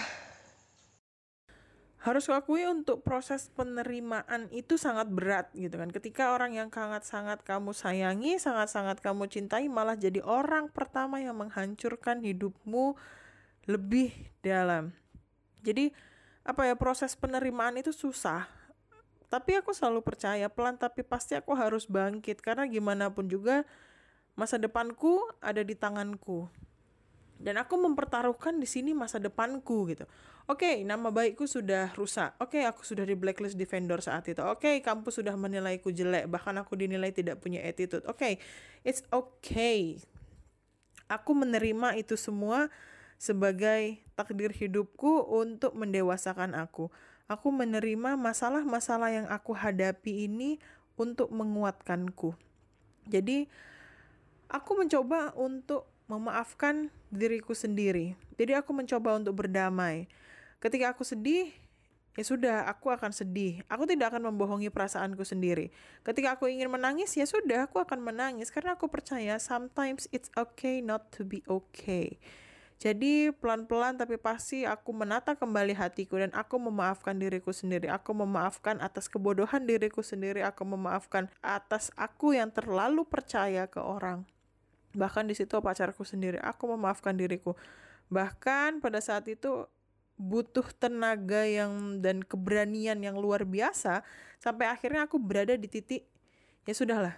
harus 2.02 2.26
akui 2.34 2.66
untuk 2.66 3.06
proses 3.06 3.54
penerimaan 3.54 4.50
itu 4.50 4.74
sangat 4.74 5.06
berat 5.14 5.54
gitu 5.54 5.78
kan. 5.78 5.94
Ketika 5.94 6.34
orang 6.34 6.58
yang 6.58 6.74
sangat-sangat 6.74 7.46
kamu 7.46 7.78
sayangi 7.78 8.42
sangat-sangat 8.42 8.98
kamu 9.06 9.30
cintai 9.30 9.70
malah 9.70 9.94
jadi 9.94 10.18
orang 10.26 10.74
pertama 10.74 11.22
yang 11.22 11.38
menghancurkan 11.38 12.26
hidupmu 12.26 12.98
lebih 13.70 14.18
dalam. 14.42 14.98
Jadi 15.62 15.94
apa 16.42 16.66
ya 16.66 16.74
proses 16.74 17.14
penerimaan 17.14 17.78
itu 17.78 17.94
susah. 17.94 18.50
Tapi 19.30 19.62
aku 19.62 19.70
selalu 19.70 20.02
percaya 20.02 20.50
pelan 20.50 20.82
tapi 20.82 21.06
pasti 21.06 21.38
aku 21.38 21.54
harus 21.54 21.86
bangkit. 21.86 22.42
Karena 22.42 22.66
gimana 22.66 23.14
pun 23.14 23.30
juga 23.30 23.62
masa 24.34 24.58
depanku 24.58 25.22
ada 25.38 25.62
di 25.62 25.78
tanganku 25.78 26.50
dan 27.42 27.58
aku 27.58 27.76
mempertaruhkan 27.76 28.62
di 28.62 28.70
sini 28.70 28.94
masa 28.94 29.18
depanku 29.18 29.90
gitu. 29.90 30.06
Oke, 30.50 30.66
okay, 30.66 30.76
nama 30.86 31.14
baikku 31.14 31.46
sudah 31.46 31.94
rusak. 31.94 32.34
Oke, 32.42 32.62
okay, 32.62 32.64
aku 32.66 32.82
sudah 32.82 33.06
di 33.06 33.14
blacklist 33.14 33.58
di 33.58 33.66
vendor 33.66 34.02
saat 34.02 34.26
itu. 34.30 34.42
Oke, 34.42 34.68
okay, 34.68 34.76
kampus 34.82 35.22
sudah 35.22 35.34
menilaiku 35.38 35.94
jelek, 35.94 36.26
bahkan 36.30 36.58
aku 36.58 36.74
dinilai 36.78 37.14
tidak 37.14 37.42
punya 37.42 37.62
attitude. 37.62 38.02
Oke, 38.10 38.18
okay, 38.18 38.34
it's 38.82 39.06
okay. 39.14 40.02
Aku 41.10 41.38
menerima 41.38 42.00
itu 42.00 42.18
semua 42.18 42.72
sebagai 43.22 44.02
takdir 44.18 44.50
hidupku 44.50 45.30
untuk 45.30 45.78
mendewasakan 45.78 46.58
aku. 46.58 46.90
Aku 47.30 47.54
menerima 47.54 48.18
masalah-masalah 48.18 49.10
yang 49.14 49.28
aku 49.30 49.54
hadapi 49.54 50.26
ini 50.26 50.58
untuk 50.98 51.30
menguatkanku. 51.30 52.34
Jadi, 53.08 53.46
aku 54.52 54.72
mencoba 54.74 55.32
untuk 55.38 55.91
memaafkan 56.12 56.92
diriku 57.08 57.56
sendiri. 57.56 58.20
Jadi, 58.36 58.52
aku 58.60 58.76
mencoba 58.76 59.16
untuk 59.16 59.40
berdamai. 59.40 60.12
Ketika 60.60 60.92
aku 60.92 61.08
sedih, 61.08 61.56
ya 62.20 62.24
sudah, 62.28 62.68
aku 62.68 62.92
akan 62.92 63.16
sedih. 63.16 63.64
Aku 63.72 63.88
tidak 63.88 64.12
akan 64.12 64.28
membohongi 64.28 64.68
perasaanku 64.68 65.24
sendiri. 65.24 65.72
Ketika 66.04 66.36
aku 66.36 66.52
ingin 66.52 66.68
menangis, 66.68 67.16
ya 67.16 67.24
sudah, 67.24 67.72
aku 67.72 67.80
akan 67.80 68.04
menangis 68.04 68.52
karena 68.52 68.76
aku 68.76 68.92
percaya 68.92 69.40
sometimes 69.40 70.12
it's 70.12 70.28
okay 70.36 70.84
not 70.84 71.08
to 71.16 71.24
be 71.24 71.40
okay. 71.48 72.20
Jadi 72.82 73.30
pelan-pelan 73.30 73.94
tapi 73.94 74.18
pasti 74.18 74.66
aku 74.66 74.90
menata 74.90 75.38
kembali 75.38 75.78
hatiku 75.78 76.18
dan 76.18 76.34
aku 76.34 76.58
memaafkan 76.58 77.14
diriku 77.14 77.54
sendiri. 77.54 77.86
Aku 77.94 78.18
memaafkan 78.18 78.82
atas 78.82 79.06
kebodohan 79.06 79.70
diriku 79.70 80.02
sendiri. 80.02 80.42
Aku 80.42 80.66
memaafkan 80.66 81.30
atas 81.46 81.94
aku 81.94 82.34
yang 82.34 82.50
terlalu 82.50 83.06
percaya 83.06 83.70
ke 83.70 83.78
orang. 83.78 84.26
Bahkan 84.92 85.28
di 85.28 85.36
situ 85.38 85.58
pacarku 85.60 86.04
sendiri. 86.04 86.40
Aku 86.42 86.72
memaafkan 86.72 87.16
diriku. 87.16 87.56
Bahkan 88.12 88.84
pada 88.84 89.00
saat 89.00 89.28
itu 89.32 89.68
butuh 90.22 90.70
tenaga 90.78 91.48
yang 91.50 91.98
dan 92.04 92.22
keberanian 92.22 93.02
yang 93.02 93.18
luar 93.18 93.42
biasa 93.42 94.06
sampai 94.38 94.70
akhirnya 94.70 95.10
aku 95.10 95.18
berada 95.18 95.58
di 95.58 95.66
titik 95.66 96.06
ya 96.70 96.74
sudahlah. 96.78 97.18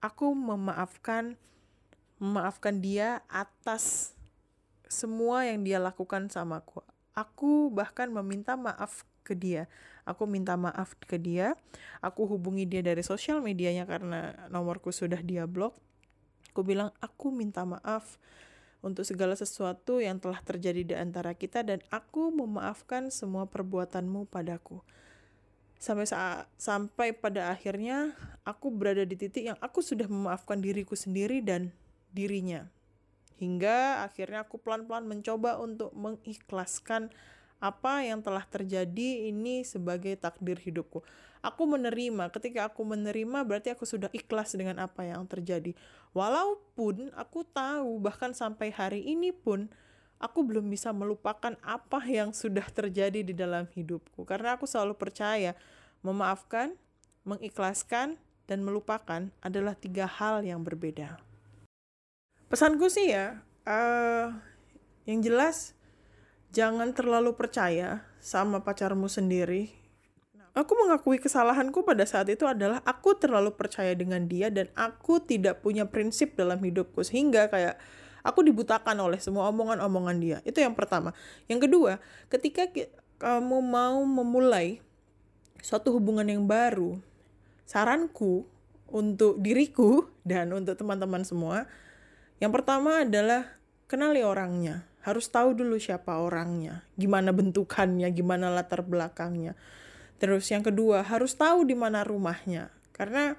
Aku 0.00 0.32
memaafkan 0.32 1.36
memaafkan 2.16 2.80
dia 2.80 3.20
atas 3.28 4.14
semua 4.88 5.44
yang 5.44 5.60
dia 5.66 5.76
lakukan 5.82 6.30
sama 6.32 6.64
aku. 6.64 6.80
Aku 7.12 7.68
bahkan 7.68 8.08
meminta 8.08 8.56
maaf 8.56 9.04
ke 9.22 9.36
dia. 9.36 9.68
Aku 10.08 10.26
minta 10.26 10.56
maaf 10.58 10.96
ke 11.04 11.20
dia. 11.20 11.54
Aku 12.00 12.26
hubungi 12.26 12.64
dia 12.64 12.80
dari 12.80 13.04
sosial 13.04 13.44
medianya 13.44 13.84
karena 13.84 14.48
nomorku 14.48 14.90
sudah 14.90 15.20
dia 15.20 15.44
blok. 15.44 15.76
Aku 16.52 16.60
bilang, 16.60 16.92
aku 17.00 17.32
minta 17.32 17.64
maaf 17.64 18.20
untuk 18.84 19.06
segala 19.06 19.32
sesuatu 19.38 20.02
yang 20.02 20.18
telah 20.20 20.42
terjadi 20.44 20.82
di 20.84 20.94
antara 20.98 21.32
kita 21.32 21.62
dan 21.64 21.80
aku 21.88 22.28
memaafkan 22.34 23.08
semua 23.08 23.48
perbuatanmu 23.48 24.28
padaku. 24.28 24.84
sampai 25.82 26.06
saat 26.06 26.46
sampai 26.54 27.10
pada 27.10 27.50
akhirnya 27.50 28.14
aku 28.46 28.70
berada 28.70 29.02
di 29.02 29.18
titik 29.18 29.50
yang 29.50 29.58
aku 29.58 29.82
sudah 29.82 30.06
memaafkan 30.06 30.62
diriku 30.62 30.94
sendiri 30.94 31.42
dan 31.42 31.74
dirinya 32.14 32.70
hingga 33.42 34.06
akhirnya 34.06 34.46
aku 34.46 34.62
pelan-pelan 34.62 35.10
mencoba 35.10 35.58
untuk 35.58 35.90
mengikhlaskan 35.98 37.10
apa 37.62 38.02
yang 38.02 38.18
telah 38.18 38.42
terjadi 38.42 39.30
ini 39.30 39.62
sebagai 39.62 40.18
takdir 40.18 40.58
hidupku. 40.58 41.06
Aku 41.42 41.62
menerima, 41.66 42.30
ketika 42.34 42.66
aku 42.66 42.82
menerima 42.82 43.46
berarti 43.46 43.70
aku 43.70 43.86
sudah 43.86 44.10
ikhlas 44.10 44.58
dengan 44.58 44.82
apa 44.82 45.06
yang 45.06 45.22
terjadi. 45.30 45.74
Walaupun 46.10 47.14
aku 47.14 47.46
tahu 47.46 48.02
bahkan 48.02 48.34
sampai 48.34 48.74
hari 48.74 49.06
ini 49.06 49.30
pun 49.30 49.70
aku 50.18 50.42
belum 50.42 50.70
bisa 50.70 50.90
melupakan 50.90 51.54
apa 51.62 52.02
yang 52.06 52.30
sudah 52.30 52.66
terjadi 52.70 53.26
di 53.26 53.34
dalam 53.34 53.66
hidupku 53.70 54.22
karena 54.22 54.54
aku 54.54 54.70
selalu 54.70 54.94
percaya 54.94 55.58
memaafkan, 56.02 56.78
mengikhlaskan 57.26 58.18
dan 58.46 58.62
melupakan 58.62 59.30
adalah 59.42 59.74
tiga 59.74 60.06
hal 60.06 60.46
yang 60.46 60.62
berbeda. 60.62 61.18
Pesanku 62.46 62.86
sih 62.86 63.10
ya, 63.10 63.42
uh, 63.66 64.30
yang 65.06 65.22
jelas 65.22 65.74
jangan 66.52 66.92
terlalu 66.92 67.32
percaya 67.32 68.04
sama 68.20 68.60
pacarmu 68.60 69.08
sendiri. 69.08 69.72
Aku 70.52 70.76
mengakui 70.76 71.16
kesalahanku 71.16 71.80
pada 71.80 72.04
saat 72.04 72.28
itu 72.28 72.44
adalah 72.44 72.84
aku 72.84 73.16
terlalu 73.16 73.56
percaya 73.56 73.96
dengan 73.96 74.28
dia 74.28 74.52
dan 74.52 74.68
aku 74.76 75.16
tidak 75.24 75.64
punya 75.64 75.88
prinsip 75.88 76.36
dalam 76.36 76.60
hidupku 76.60 77.00
sehingga 77.00 77.48
kayak 77.48 77.80
aku 78.20 78.44
dibutakan 78.44 79.00
oleh 79.00 79.16
semua 79.16 79.48
omongan-omongan 79.48 80.16
dia. 80.20 80.38
Itu 80.44 80.60
yang 80.60 80.76
pertama. 80.76 81.16
Yang 81.48 81.72
kedua, 81.72 81.92
ketika 82.28 82.68
kamu 83.16 83.64
mau 83.64 84.04
memulai 84.04 84.84
suatu 85.64 85.96
hubungan 85.96 86.28
yang 86.28 86.44
baru, 86.44 87.00
saranku 87.64 88.44
untuk 88.92 89.40
diriku 89.40 90.04
dan 90.28 90.52
untuk 90.52 90.76
teman-teman 90.76 91.24
semua, 91.24 91.64
yang 92.44 92.52
pertama 92.52 93.08
adalah 93.08 93.56
kenali 93.88 94.20
orangnya 94.20 94.91
harus 95.02 95.26
tahu 95.30 95.58
dulu 95.58 95.78
siapa 95.78 96.18
orangnya, 96.22 96.86
gimana 96.94 97.34
bentukannya, 97.34 98.06
gimana 98.14 98.50
latar 98.50 98.86
belakangnya. 98.86 99.58
Terus 100.22 100.46
yang 100.50 100.62
kedua, 100.62 101.02
harus 101.02 101.34
tahu 101.34 101.66
di 101.66 101.74
mana 101.74 102.06
rumahnya. 102.06 102.70
Karena 102.94 103.34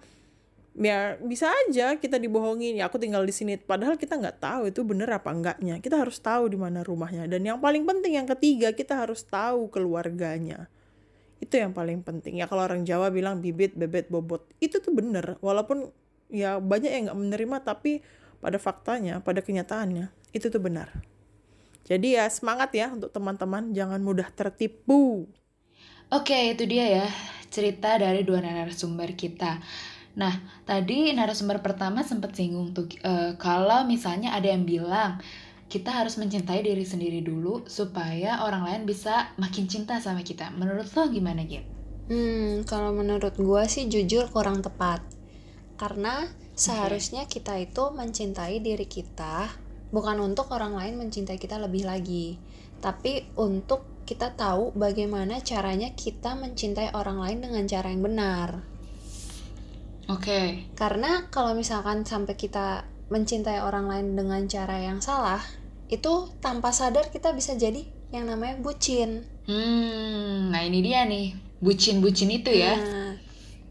ya 0.73 1.15
bisa 1.21 1.47
aja 1.47 1.95
kita 2.01 2.17
dibohongin 2.17 2.81
ya 2.81 2.91
aku 2.91 2.99
tinggal 2.99 3.23
di 3.23 3.31
sini. 3.31 3.55
Padahal 3.55 3.95
kita 3.95 4.19
nggak 4.19 4.43
tahu 4.43 4.61
itu 4.67 4.83
bener 4.83 5.07
apa 5.07 5.31
enggaknya. 5.31 5.79
Kita 5.79 6.03
harus 6.03 6.19
tahu 6.19 6.51
di 6.51 6.59
mana 6.59 6.83
rumahnya. 6.83 7.23
Dan 7.31 7.47
yang 7.47 7.63
paling 7.63 7.87
penting 7.87 8.19
yang 8.19 8.27
ketiga 8.27 8.75
kita 8.75 8.99
harus 8.99 9.23
tahu 9.23 9.71
keluarganya. 9.71 10.67
Itu 11.39 11.55
yang 11.55 11.71
paling 11.71 12.03
penting. 12.03 12.43
Ya 12.43 12.51
kalau 12.51 12.67
orang 12.67 12.83
Jawa 12.83 13.07
bilang 13.07 13.39
bibit 13.39 13.79
bebet 13.79 14.11
bobot. 14.11 14.43
Itu 14.59 14.83
tuh 14.83 14.91
bener. 14.91 15.39
Walaupun 15.39 15.95
ya 16.33 16.57
banyak 16.57 16.91
yang 16.91 17.03
nggak 17.07 17.19
menerima 17.21 17.57
tapi 17.63 18.01
pada 18.43 18.57
faktanya 18.59 19.23
pada 19.23 19.39
kenyataannya 19.39 20.11
itu 20.35 20.49
tuh 20.49 20.59
benar 20.59 20.91
jadi 21.83 22.23
ya 22.23 22.25
semangat 22.31 22.71
ya 22.71 22.87
untuk 22.91 23.11
teman-teman 23.11 23.75
jangan 23.75 23.99
mudah 23.99 24.31
tertipu. 24.31 25.27
Oke, 26.13 26.55
itu 26.55 26.63
dia 26.63 27.03
ya 27.03 27.07
cerita 27.51 27.99
dari 27.99 28.23
dua 28.23 28.39
narasumber 28.39 29.13
kita. 29.19 29.59
Nah, 30.13 30.33
tadi 30.63 31.09
narasumber 31.11 31.59
pertama 31.59 32.05
sempat 32.05 32.37
singgung 32.37 32.71
tuh 32.71 32.85
uh, 33.01 33.33
kalau 33.35 33.83
misalnya 33.83 34.31
ada 34.31 34.47
yang 34.47 34.63
bilang 34.63 35.17
kita 35.73 35.89
harus 35.89 36.21
mencintai 36.21 36.61
diri 36.61 36.85
sendiri 36.85 37.25
dulu 37.25 37.65
supaya 37.65 38.45
orang 38.45 38.61
lain 38.61 38.81
bisa 38.85 39.33
makin 39.41 39.65
cinta 39.65 39.97
sama 39.97 40.21
kita. 40.21 40.53
Menurut 40.53 40.85
lo 40.93 41.09
gimana, 41.09 41.41
Git? 41.49 41.65
Hmm, 42.13 42.61
kalau 42.69 42.93
menurut 42.93 43.33
gue 43.33 43.63
sih 43.65 43.89
jujur 43.89 44.29
kurang 44.29 44.61
tepat. 44.61 45.01
Karena 45.81 46.29
seharusnya 46.53 47.25
okay. 47.25 47.41
kita 47.41 47.57
itu 47.57 47.83
mencintai 47.89 48.61
diri 48.61 48.85
kita 48.85 49.62
bukan 49.93 50.17
untuk 50.25 50.49
orang 50.49 50.73
lain 50.73 50.97
mencintai 50.97 51.37
kita 51.37 51.61
lebih 51.61 51.85
lagi, 51.85 52.41
tapi 52.81 53.29
untuk 53.37 53.85
kita 54.03 54.35
tahu 54.35 54.75
bagaimana 54.75 55.39
caranya 55.39 55.93
kita 55.93 56.35
mencintai 56.35 56.91
orang 56.97 57.21
lain 57.21 57.39
dengan 57.39 57.63
cara 57.69 57.87
yang 57.93 58.03
benar. 58.03 58.49
Oke. 60.11 60.19
Okay. 60.19 60.47
Karena 60.75 61.29
kalau 61.31 61.55
misalkan 61.55 62.03
sampai 62.03 62.35
kita 62.35 62.83
mencintai 63.07 63.63
orang 63.63 63.87
lain 63.87 64.17
dengan 64.17 64.43
cara 64.49 64.81
yang 64.81 64.99
salah, 64.99 65.39
itu 65.87 66.27
tanpa 66.41 66.73
sadar 66.75 67.07
kita 67.13 67.31
bisa 67.31 67.55
jadi 67.55 67.85
yang 68.11 68.27
namanya 68.27 68.59
bucin. 68.59 69.23
Hmm, 69.47 70.51
nah 70.51 70.59
ini 70.65 70.83
dia 70.83 71.05
nih, 71.07 71.37
bucin-bucin 71.63 72.33
itu 72.33 72.51
ya. 72.51 72.75
Nah, 72.75 73.13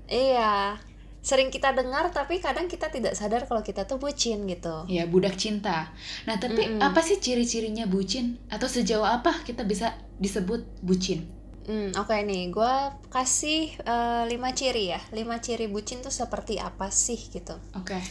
iya 0.08 0.78
sering 1.22 1.54
kita 1.54 1.70
dengar 1.70 2.11
tapi 2.11 2.42
kadang 2.42 2.66
kita 2.66 2.90
tidak 2.90 3.14
sadar 3.14 3.46
kalau 3.46 3.62
kita 3.62 3.87
tuh 3.87 4.02
bucin 4.02 4.42
gitu. 4.50 4.82
Ya, 4.90 5.06
budak 5.06 5.38
cinta. 5.38 5.94
Nah, 6.26 6.37
tapi 6.42 6.66
mm 6.66 6.82
-mm. 6.82 6.82
apa 6.82 6.98
sih 6.98 7.22
ciri-cirinya 7.22 7.87
bucin 7.87 8.42
atau 8.50 8.66
sejauh 8.66 9.06
apa 9.06 9.46
kita 9.46 9.62
bisa 9.62 9.94
disebut 10.18 10.66
bucin? 10.82 11.30
Hmm, 11.62 11.94
oke 11.94 12.11
okay 12.11 12.26
nih, 12.26 12.50
gue 12.50 12.74
kasih 13.14 13.70
uh, 13.87 14.26
lima 14.26 14.50
ciri 14.50 14.90
ya. 14.90 15.00
Lima 15.14 15.38
ciri 15.38 15.70
bucin 15.70 16.02
tuh 16.02 16.11
seperti 16.11 16.58
apa 16.58 16.90
sih 16.90 17.18
gitu. 17.30 17.54
Oke. 17.78 17.94
Okay. 17.94 18.02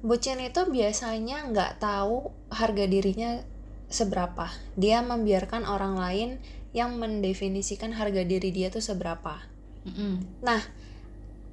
Bucin 0.00 0.40
itu 0.40 0.64
biasanya 0.72 1.52
nggak 1.52 1.84
tahu 1.84 2.32
harga 2.48 2.88
dirinya 2.88 3.44
seberapa. 3.92 4.48
Dia 4.80 5.04
membiarkan 5.04 5.68
orang 5.68 6.00
lain 6.00 6.30
yang 6.72 6.96
mendefinisikan 6.96 7.92
harga 7.92 8.24
diri 8.24 8.48
dia 8.48 8.72
tuh 8.72 8.80
seberapa. 8.80 9.44
Mm 9.84 9.92
-hmm. 9.92 10.12
Nah, 10.40 10.64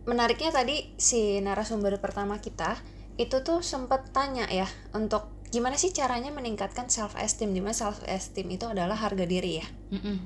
menariknya 0.10 0.50
tadi 0.50 0.90
si 0.98 1.38
narasumber 1.38 2.02
pertama 2.02 2.42
kita 2.42 2.82
itu 3.22 3.46
tuh 3.46 3.62
sempat 3.62 4.10
tanya 4.10 4.50
ya 4.50 4.66
untuk 4.98 5.30
gimana 5.54 5.78
sih 5.78 5.94
caranya 5.94 6.34
meningkatkan 6.34 6.90
self 6.90 7.14
esteem 7.18 7.54
di 7.54 7.62
mana 7.62 7.78
self 7.78 8.02
esteem 8.10 8.50
itu 8.50 8.66
adalah 8.66 8.98
harga 8.98 9.26
diri 9.30 9.62
ya 9.62 9.68
mm 9.94 10.00
-mm. 10.02 10.18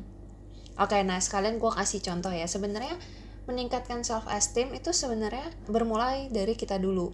oke 0.79 0.97
nah 1.03 1.19
sekalian 1.19 1.59
gue 1.59 1.71
kasih 1.71 1.99
contoh 1.99 2.31
ya 2.31 2.47
sebenarnya 2.47 2.95
meningkatkan 3.43 4.07
self 4.07 4.23
esteem 4.31 4.71
itu 4.71 4.95
sebenarnya 4.95 5.51
bermulai 5.67 6.31
dari 6.31 6.55
kita 6.55 6.79
dulu 6.79 7.11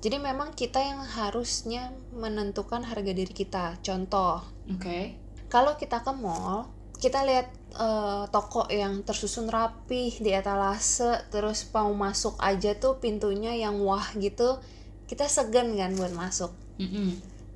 jadi 0.00 0.20
memang 0.20 0.56
kita 0.56 0.80
yang 0.80 1.04
harusnya 1.04 1.92
menentukan 2.16 2.84
harga 2.84 3.12
diri 3.12 3.32
kita 3.32 3.76
contoh 3.84 4.40
oke 4.72 4.80
okay. 4.80 5.20
kalau 5.52 5.76
kita 5.76 6.00
ke 6.00 6.12
mall 6.16 6.72
kita 6.96 7.24
lihat 7.28 7.52
uh, 7.76 8.24
toko 8.32 8.66
yang 8.72 9.04
tersusun 9.04 9.46
rapi 9.52 10.16
di 10.18 10.32
etalase 10.32 11.28
terus 11.28 11.68
mau 11.70 11.92
masuk 11.92 12.34
aja 12.40 12.74
tuh 12.76 12.98
pintunya 12.98 13.54
yang 13.54 13.78
wah 13.84 14.04
gitu 14.16 14.58
kita 15.06 15.30
segan 15.30 15.78
kan 15.78 15.94
buat 15.94 16.12
masuk. 16.12 16.50
Mm 16.76 16.88
-hmm. 16.88 17.08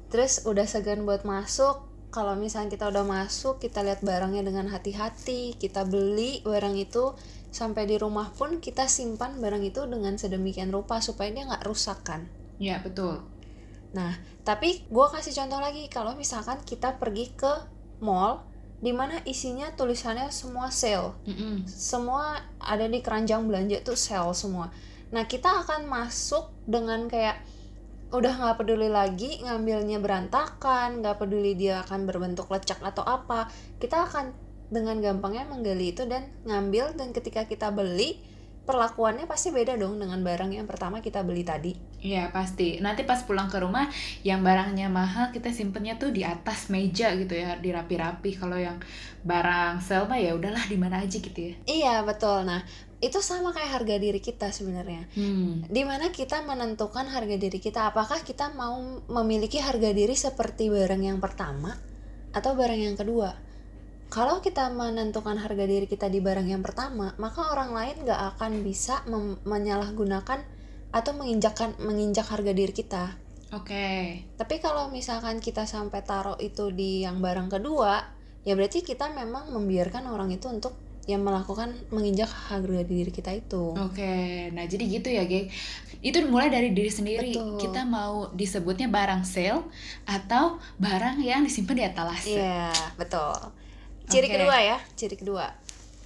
terus 0.09 0.48
udah 0.48 0.64
segan 0.64 1.04
buat 1.04 1.28
masuk 1.28 1.85
kalau 2.11 2.35
misalnya 2.35 2.72
kita 2.74 2.90
udah 2.90 3.06
masuk 3.06 3.62
kita 3.62 3.87
lihat 3.87 4.02
barangnya 4.02 4.42
dengan 4.42 4.66
hati-hati 4.72 5.54
kita 5.61 5.87
beli 5.87 6.42
barang 6.42 6.74
itu 6.74 7.14
sampai 7.50 7.87
di 7.87 7.98
rumah 7.98 8.30
pun 8.35 8.59
kita 8.62 8.87
simpan 8.87 9.38
barang 9.38 9.62
itu 9.62 9.87
dengan 9.87 10.18
sedemikian 10.18 10.70
rupa 10.74 11.02
supaya 11.02 11.30
dia 11.30 11.46
nggak 11.46 11.66
rusak 11.66 12.02
kan. 12.02 12.26
Ya 12.59 12.83
betul. 12.83 13.22
Nah 13.94 14.18
tapi 14.42 14.83
gue 14.88 15.06
kasih 15.12 15.37
contoh 15.37 15.61
lagi 15.61 15.87
kalau 15.92 16.16
misalkan 16.18 16.59
kita 16.66 16.96
pergi 16.98 17.30
ke 17.37 17.52
mall 18.02 18.49
di 18.80 18.92
mana 18.96 19.20
isinya 19.28 19.68
tulisannya 19.76 20.32
semua 20.32 20.72
sale 20.72 21.12
mm 21.28 21.34
-hmm. 21.36 21.54
semua 21.68 22.40
ada 22.56 22.88
di 22.88 23.04
keranjang 23.04 23.44
belanja 23.44 23.84
tuh 23.84 23.96
sale 23.96 24.32
semua 24.32 24.72
nah 25.12 25.28
kita 25.28 25.64
akan 25.64 25.84
masuk 25.84 26.48
dengan 26.64 27.04
kayak 27.06 27.44
udah 28.10 28.32
nggak 28.42 28.56
peduli 28.58 28.90
lagi 28.90 29.38
ngambilnya 29.44 30.02
berantakan 30.02 30.98
nggak 31.04 31.20
peduli 31.20 31.54
dia 31.54 31.84
akan 31.86 32.10
berbentuk 32.10 32.50
lecak 32.50 32.82
atau 32.82 33.06
apa 33.06 33.46
kita 33.78 34.02
akan 34.08 34.34
dengan 34.70 34.98
gampangnya 35.02 35.46
menggali 35.46 35.94
itu 35.94 36.06
dan 36.06 36.30
ngambil 36.46 36.94
dan 36.98 37.14
ketika 37.14 37.46
kita 37.46 37.70
beli 37.70 38.22
perlakuannya 38.64 39.26
pasti 39.26 39.50
beda 39.50 39.74
dong 39.74 39.98
dengan 39.98 40.20
barang 40.22 40.52
yang 40.54 40.68
pertama 40.68 41.02
kita 41.02 41.24
beli 41.26 41.42
tadi. 41.42 41.72
Iya 42.00 42.30
pasti. 42.32 42.78
Nanti 42.78 43.02
pas 43.04 43.20
pulang 43.24 43.50
ke 43.50 43.60
rumah 43.60 43.88
yang 44.24 44.40
barangnya 44.40 44.88
mahal 44.88 45.34
kita 45.34 45.52
simpennya 45.52 45.98
tuh 46.00 46.12
di 46.14 46.22
atas 46.22 46.70
meja 46.70 47.12
gitu 47.16 47.34
ya, 47.34 47.58
dirapi-rapi. 47.58 48.30
Kalau 48.38 48.56
yang 48.56 48.80
barang 49.26 49.84
sel 49.84 50.06
mah 50.06 50.16
ya 50.16 50.32
udahlah 50.36 50.64
di 50.68 50.76
mana 50.80 51.02
aja 51.02 51.18
gitu 51.18 51.52
ya. 51.52 51.54
Iya 51.66 51.94
betul. 52.06 52.46
Nah 52.46 52.62
itu 53.00 53.16
sama 53.24 53.56
kayak 53.56 53.80
harga 53.80 53.96
diri 53.96 54.20
kita 54.20 54.52
sebenarnya. 54.52 55.08
Hmm. 55.16 55.64
Di 55.64 55.82
mana 55.88 56.12
kita 56.12 56.44
menentukan 56.44 57.08
harga 57.08 57.36
diri 57.40 57.58
kita. 57.58 57.88
Apakah 57.90 58.20
kita 58.20 58.52
mau 58.52 58.76
memiliki 59.08 59.56
harga 59.56 59.90
diri 59.92 60.12
seperti 60.12 60.68
barang 60.68 61.00
yang 61.00 61.18
pertama 61.18 61.72
atau 62.36 62.52
barang 62.54 62.80
yang 62.80 62.96
kedua? 62.96 63.49
Kalau 64.10 64.42
kita 64.42 64.74
menentukan 64.74 65.38
harga 65.38 65.64
diri 65.70 65.86
kita 65.86 66.10
di 66.10 66.18
barang 66.18 66.50
yang 66.50 66.66
pertama, 66.66 67.14
maka 67.22 67.54
orang 67.54 67.70
lain 67.70 68.02
gak 68.02 68.36
akan 68.36 68.66
bisa 68.66 69.06
menyalahgunakan 69.46 70.42
atau 70.90 71.12
menginjakkan 71.14 71.78
menginjak 71.78 72.26
harga 72.26 72.50
diri 72.50 72.74
kita. 72.74 73.14
Oke. 73.54 73.70
Okay. 73.70 74.02
Tapi 74.34 74.58
kalau 74.58 74.90
misalkan 74.90 75.38
kita 75.38 75.62
sampai 75.62 76.02
taruh 76.02 76.34
itu 76.42 76.74
di 76.74 77.06
yang 77.06 77.22
barang 77.22 77.54
kedua, 77.54 78.02
ya 78.42 78.58
berarti 78.58 78.82
kita 78.82 79.14
memang 79.14 79.54
membiarkan 79.54 80.10
orang 80.10 80.34
itu 80.34 80.50
untuk 80.50 80.74
yang 81.06 81.22
melakukan 81.22 81.74
menginjak 81.94 82.28
harga 82.28 82.82
diri 82.82 83.10
kita 83.10 83.34
itu. 83.34 83.74
Oke, 83.74 84.50
nah 84.54 84.66
jadi 84.66 84.84
gitu 84.86 85.08
ya, 85.10 85.26
geng. 85.26 85.50
Itu 86.02 86.22
mulai 86.26 86.50
dari 86.50 86.70
diri 86.74 86.90
sendiri. 86.90 87.30
Betul. 87.34 87.58
Kita 87.58 87.82
mau 87.86 88.30
disebutnya 88.34 88.86
barang 88.86 89.22
sale 89.22 89.66
atau 90.06 90.58
barang 90.78 91.22
yang 91.22 91.42
disimpan 91.42 91.74
di 91.78 91.84
etalase. 91.86 92.34
Iya, 92.34 92.70
betul. 92.94 93.59
Ciri 94.10 94.26
Oke. 94.26 94.34
kedua 94.36 94.56
ya, 94.58 94.78
ciri 94.98 95.16
kedua. 95.16 95.46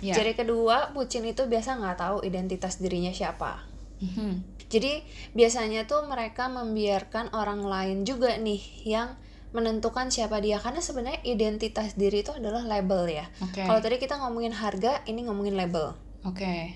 Ya. 0.04 0.14
Ciri 0.14 0.36
kedua, 0.36 0.92
bucin 0.92 1.24
itu 1.24 1.48
biasa 1.48 1.80
nggak 1.80 1.96
tahu 1.96 2.16
identitas 2.22 2.76
dirinya 2.76 3.10
siapa. 3.10 3.64
Mhm. 4.04 4.54
Jadi 4.68 5.00
biasanya 5.32 5.88
tuh 5.88 6.04
mereka 6.04 6.50
membiarkan 6.50 7.32
orang 7.32 7.64
lain 7.64 7.98
juga 8.04 8.36
nih 8.36 8.60
yang 8.84 9.16
menentukan 9.54 10.10
siapa 10.10 10.42
dia 10.42 10.58
karena 10.58 10.82
sebenarnya 10.82 11.22
identitas 11.22 11.94
diri 11.94 12.26
itu 12.26 12.34
adalah 12.34 12.66
label 12.66 13.06
ya. 13.06 13.26
Oke. 13.38 13.62
Kalau 13.62 13.78
tadi 13.78 14.02
kita 14.02 14.18
ngomongin 14.18 14.50
harga, 14.50 15.06
ini 15.06 15.30
ngomongin 15.30 15.54
label. 15.54 15.94
Oke. 16.26 16.74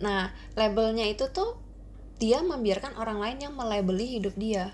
Nah, 0.00 0.32
labelnya 0.56 1.04
itu 1.04 1.28
tuh 1.28 1.60
dia 2.16 2.40
membiarkan 2.40 2.96
orang 2.96 3.20
lain 3.20 3.38
yang 3.44 3.52
melabeli 3.52 4.18
hidup 4.18 4.32
dia. 4.40 4.72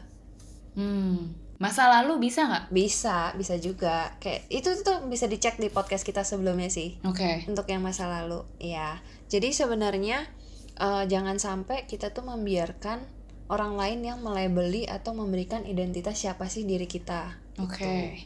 Hmm. 0.79 1.35
Masa 1.59 1.91
lalu 1.91 2.31
bisa 2.31 2.47
nggak? 2.47 2.71
Bisa, 2.71 3.35
bisa 3.35 3.59
juga. 3.59 4.15
Kayak 4.23 4.47
itu 4.47 4.71
tuh 4.87 5.03
bisa 5.11 5.27
dicek 5.27 5.59
di 5.59 5.67
podcast 5.75 6.07
kita 6.07 6.23
sebelumnya 6.23 6.71
sih. 6.71 7.03
Oke. 7.03 7.43
Untuk 7.51 7.67
yang 7.67 7.83
masa 7.83 8.07
lalu, 8.07 8.47
ya. 8.63 9.03
Jadi 9.27 9.51
sebenarnya 9.51 10.23
eh, 10.79 11.05
jangan 11.11 11.43
sampai 11.43 11.91
kita 11.91 12.15
tuh 12.15 12.23
membiarkan 12.31 13.03
orang 13.51 13.75
lain 13.75 14.01
yang 14.07 14.23
melabeli 14.23 14.87
atau 14.87 15.19
memberikan 15.19 15.67
identitas 15.67 16.23
siapa 16.23 16.47
sih 16.47 16.63
diri 16.63 16.87
kita. 16.87 17.35
Oke. 17.59 18.23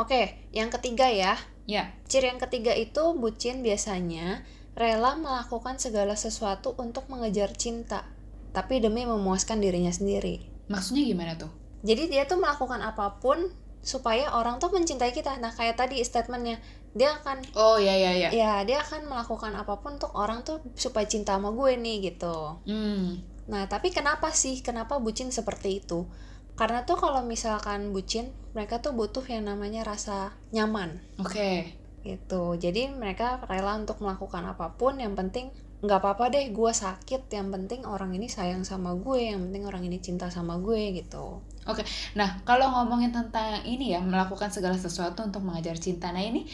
Oke, 0.00 0.48
yang 0.50 0.72
ketiga 0.72 1.12
ya. 1.12 1.36
Ya. 1.68 1.92
Ciri 2.08 2.32
yang 2.32 2.40
ketiga 2.40 2.72
itu 2.72 3.14
bucin 3.14 3.60
biasanya 3.60 4.42
rela 4.74 5.14
melakukan 5.14 5.78
segala 5.78 6.18
sesuatu 6.18 6.74
untuk 6.80 7.06
mengejar 7.06 7.54
cinta, 7.54 8.08
tapi 8.56 8.82
demi 8.82 9.06
memuaskan 9.06 9.62
dirinya 9.62 9.92
sendiri. 9.94 10.48
Maksudnya 10.66 11.04
gimana 11.06 11.32
tuh? 11.38 11.63
Jadi 11.84 12.08
dia 12.08 12.24
tuh 12.24 12.40
melakukan 12.40 12.80
apa 12.80 13.20
pun 13.20 13.52
supaya 13.84 14.32
orang 14.32 14.56
tuh 14.56 14.72
mencintai 14.72 15.12
kita. 15.12 15.36
Nah, 15.38 15.52
kayak 15.52 15.76
tadi 15.76 16.00
statementnya, 16.00 16.56
dia 16.96 17.12
akan 17.20 17.44
Oh 17.52 17.76
ya 17.76 17.92
ya 17.92 18.16
ya. 18.16 18.28
ya 18.32 18.52
dia 18.64 18.80
akan 18.80 19.12
melakukan 19.12 19.52
apa 19.52 19.76
pun 19.84 20.00
untuk 20.00 20.16
orang 20.16 20.40
tuh 20.40 20.64
supaya 20.72 21.04
cinta 21.04 21.36
sama 21.36 21.52
gue 21.52 21.76
nih 21.76 22.10
gitu. 22.10 22.58
Hmm. 22.64 23.20
Nah, 23.44 23.68
tapi 23.68 23.92
kenapa 23.92 24.32
sih? 24.32 24.64
Kenapa 24.64 24.96
bucin 24.96 25.28
seperti 25.28 25.84
itu? 25.84 26.08
Karena 26.56 26.88
tuh 26.88 26.96
kalau 26.96 27.20
misalkan 27.20 27.92
bucin, 27.92 28.32
mereka 28.56 28.80
tuh 28.80 28.96
butuh 28.96 29.26
yang 29.26 29.44
namanya 29.50 29.84
rasa 29.84 30.32
nyaman 30.54 31.02
Oke. 31.20 31.74
gitu. 32.06 32.56
Jadi 32.56 32.88
mereka 32.94 33.42
rela 33.50 33.76
untuk 33.76 34.00
melakukan 34.00 34.46
apa 34.48 34.72
pun, 34.78 34.96
yang 34.96 35.12
penting 35.12 35.50
nggak 35.84 36.00
apa-apa 36.00 36.32
deh 36.32 36.48
gue 36.48 36.72
sakit, 36.72 37.28
yang 37.28 37.52
penting 37.52 37.84
orang 37.84 38.16
ini 38.16 38.26
sayang 38.32 38.64
sama 38.64 38.96
gue, 38.96 39.28
yang 39.28 39.44
penting 39.48 39.68
orang 39.68 39.84
ini 39.84 40.00
cinta 40.00 40.32
sama 40.32 40.56
gue 40.56 40.96
gitu. 40.96 41.44
Oke. 41.68 41.84
Nah, 42.16 42.40
kalau 42.48 42.72
ngomongin 42.72 43.12
tentang 43.12 43.60
ini 43.68 43.92
ya, 43.92 44.00
melakukan 44.00 44.48
segala 44.48 44.80
sesuatu 44.80 45.20
untuk 45.20 45.44
mengajar 45.44 45.76
cinta. 45.76 46.08
Nah, 46.08 46.24
ini 46.24 46.48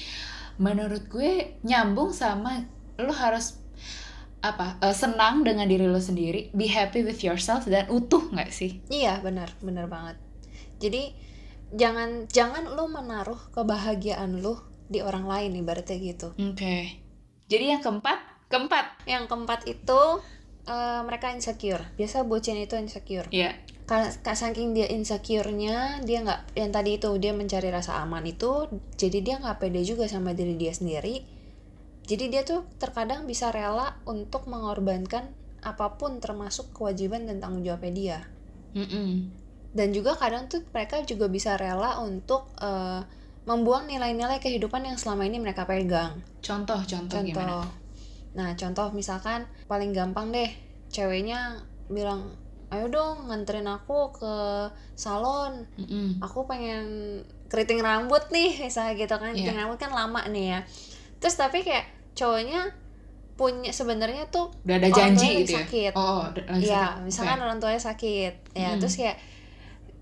menurut 0.59 1.07
gue 1.07 1.63
nyambung 1.63 2.11
sama 2.11 2.67
lo 2.99 3.15
harus 3.15 3.63
apa? 4.41 4.81
eh, 4.83 4.97
senang 4.97 5.47
dengan 5.47 5.71
diri 5.71 5.87
lo 5.87 6.03
sendiri, 6.03 6.51
be 6.51 6.67
happy 6.67 7.07
with 7.07 7.23
yourself 7.23 7.71
dan 7.71 7.87
utuh 7.87 8.27
nggak 8.35 8.51
sih? 8.51 8.83
Iya 8.91 9.23
benar, 9.23 9.55
benar 9.63 9.87
banget. 9.87 10.17
Jadi 10.81 11.13
jangan 11.71 12.27
jangan 12.27 12.67
lu 12.67 12.91
menaruh 12.91 13.39
kebahagiaan 13.55 14.43
lu 14.43 14.59
di 14.91 14.99
orang 15.05 15.29
lain 15.29 15.55
ibaratnya 15.61 15.97
gitu. 16.03 16.35
Oke. 16.35 16.99
Jadi 17.51 17.65
yang 17.67 17.83
keempat, 17.83 18.19
keempat. 18.51 19.07
Yang 19.07 19.25
keempat 19.31 19.61
itu 19.65 20.01
eh, 20.67 21.01
mereka 21.07 21.33
insecure. 21.33 21.83
Biasa 21.97 22.27
bocin 22.27 22.59
itu 22.61 22.75
insecure. 22.77 23.29
Iya. 23.31 23.57
Karena 23.89 24.07
ka- 24.23 24.39
saking 24.39 24.71
dia 24.77 24.87
insecure-nya, 24.87 25.99
dia 26.07 26.19
nggak 26.23 26.55
yang 26.55 26.71
tadi 26.71 26.91
itu 26.99 27.11
dia 27.19 27.33
mencari 27.35 27.69
rasa 27.75 27.99
aman 28.03 28.23
itu, 28.23 28.71
jadi 28.95 29.19
dia 29.19 29.35
nggak 29.43 29.59
pede 29.59 29.83
juga 29.83 30.07
sama 30.07 30.31
diri 30.31 30.55
dia 30.55 30.71
sendiri. 30.71 31.27
Jadi 32.07 32.25
dia 32.27 32.43
tuh 32.43 32.67
terkadang 32.79 33.27
bisa 33.27 33.51
rela 33.51 33.99
untuk 34.07 34.47
mengorbankan 34.47 35.31
apa 35.63 35.87
pun 36.01 36.19
termasuk 36.19 36.71
kewajiban 36.73 37.27
dan 37.29 37.39
tanggung 37.43 37.63
jawabnya 37.63 37.93
dia. 37.93 38.19
Mm-mm. 38.71 39.11
dan 39.71 39.89
juga 39.91 40.15
kadang 40.19 40.47
tuh 40.47 40.63
mereka 40.71 41.03
juga 41.03 41.27
bisa 41.31 41.55
rela 41.55 41.99
untuk 42.03 42.51
eh, 42.59 43.03
membuang 43.47 43.87
nilai-nilai 43.87 44.39
kehidupan 44.39 44.83
yang 44.87 44.99
selama 44.99 45.27
ini 45.27 45.39
mereka 45.39 45.67
pegang. 45.67 46.23
Contoh, 46.41 46.79
contoh, 46.87 47.19
Contoh, 47.19 47.27
gimana? 47.27 47.67
Nah 48.31 48.55
contoh 48.55 48.91
misalkan 48.91 49.43
paling 49.67 49.91
gampang 49.91 50.31
deh, 50.31 50.51
ceweknya 50.87 51.59
bilang, 51.87 52.31
ayo 52.71 52.87
dong 52.87 53.27
nganterin 53.27 53.67
aku 53.67 54.15
ke 54.15 54.35
salon, 54.95 55.67
Mm-mm. 55.75 56.23
aku 56.23 56.47
pengen 56.47 57.19
keriting 57.51 57.83
rambut 57.83 58.23
nih, 58.31 58.55
misalnya 58.63 58.95
gitu 58.95 59.15
kan, 59.15 59.35
keriting 59.35 59.59
Iya. 59.59 59.63
rambut 59.67 59.79
kan 59.79 59.91
lama 59.91 60.23
nih 60.31 60.55
ya. 60.55 60.61
Terus 61.19 61.35
tapi 61.35 61.67
kayak 61.67 61.85
cowoknya 62.15 62.71
punya 63.35 63.73
sebenarnya 63.73 64.29
tuh 64.29 64.53
Udah 64.63 64.77
ada 64.79 64.89
janji 64.93 65.43
gitu 65.43 65.57
ya? 65.57 65.65
sakit. 65.65 65.93
Oh, 65.97 66.23
lagi 66.31 66.63
Iya, 66.69 66.85
sakit. 66.87 67.03
misalkan 67.03 67.39
Oke. 67.41 67.45
orang 67.49 67.59
tuanya 67.59 67.83
sakit, 67.83 68.35
ya 68.55 68.71
Hmm. 68.71 68.79
terus 68.79 68.95
kayak 68.95 69.17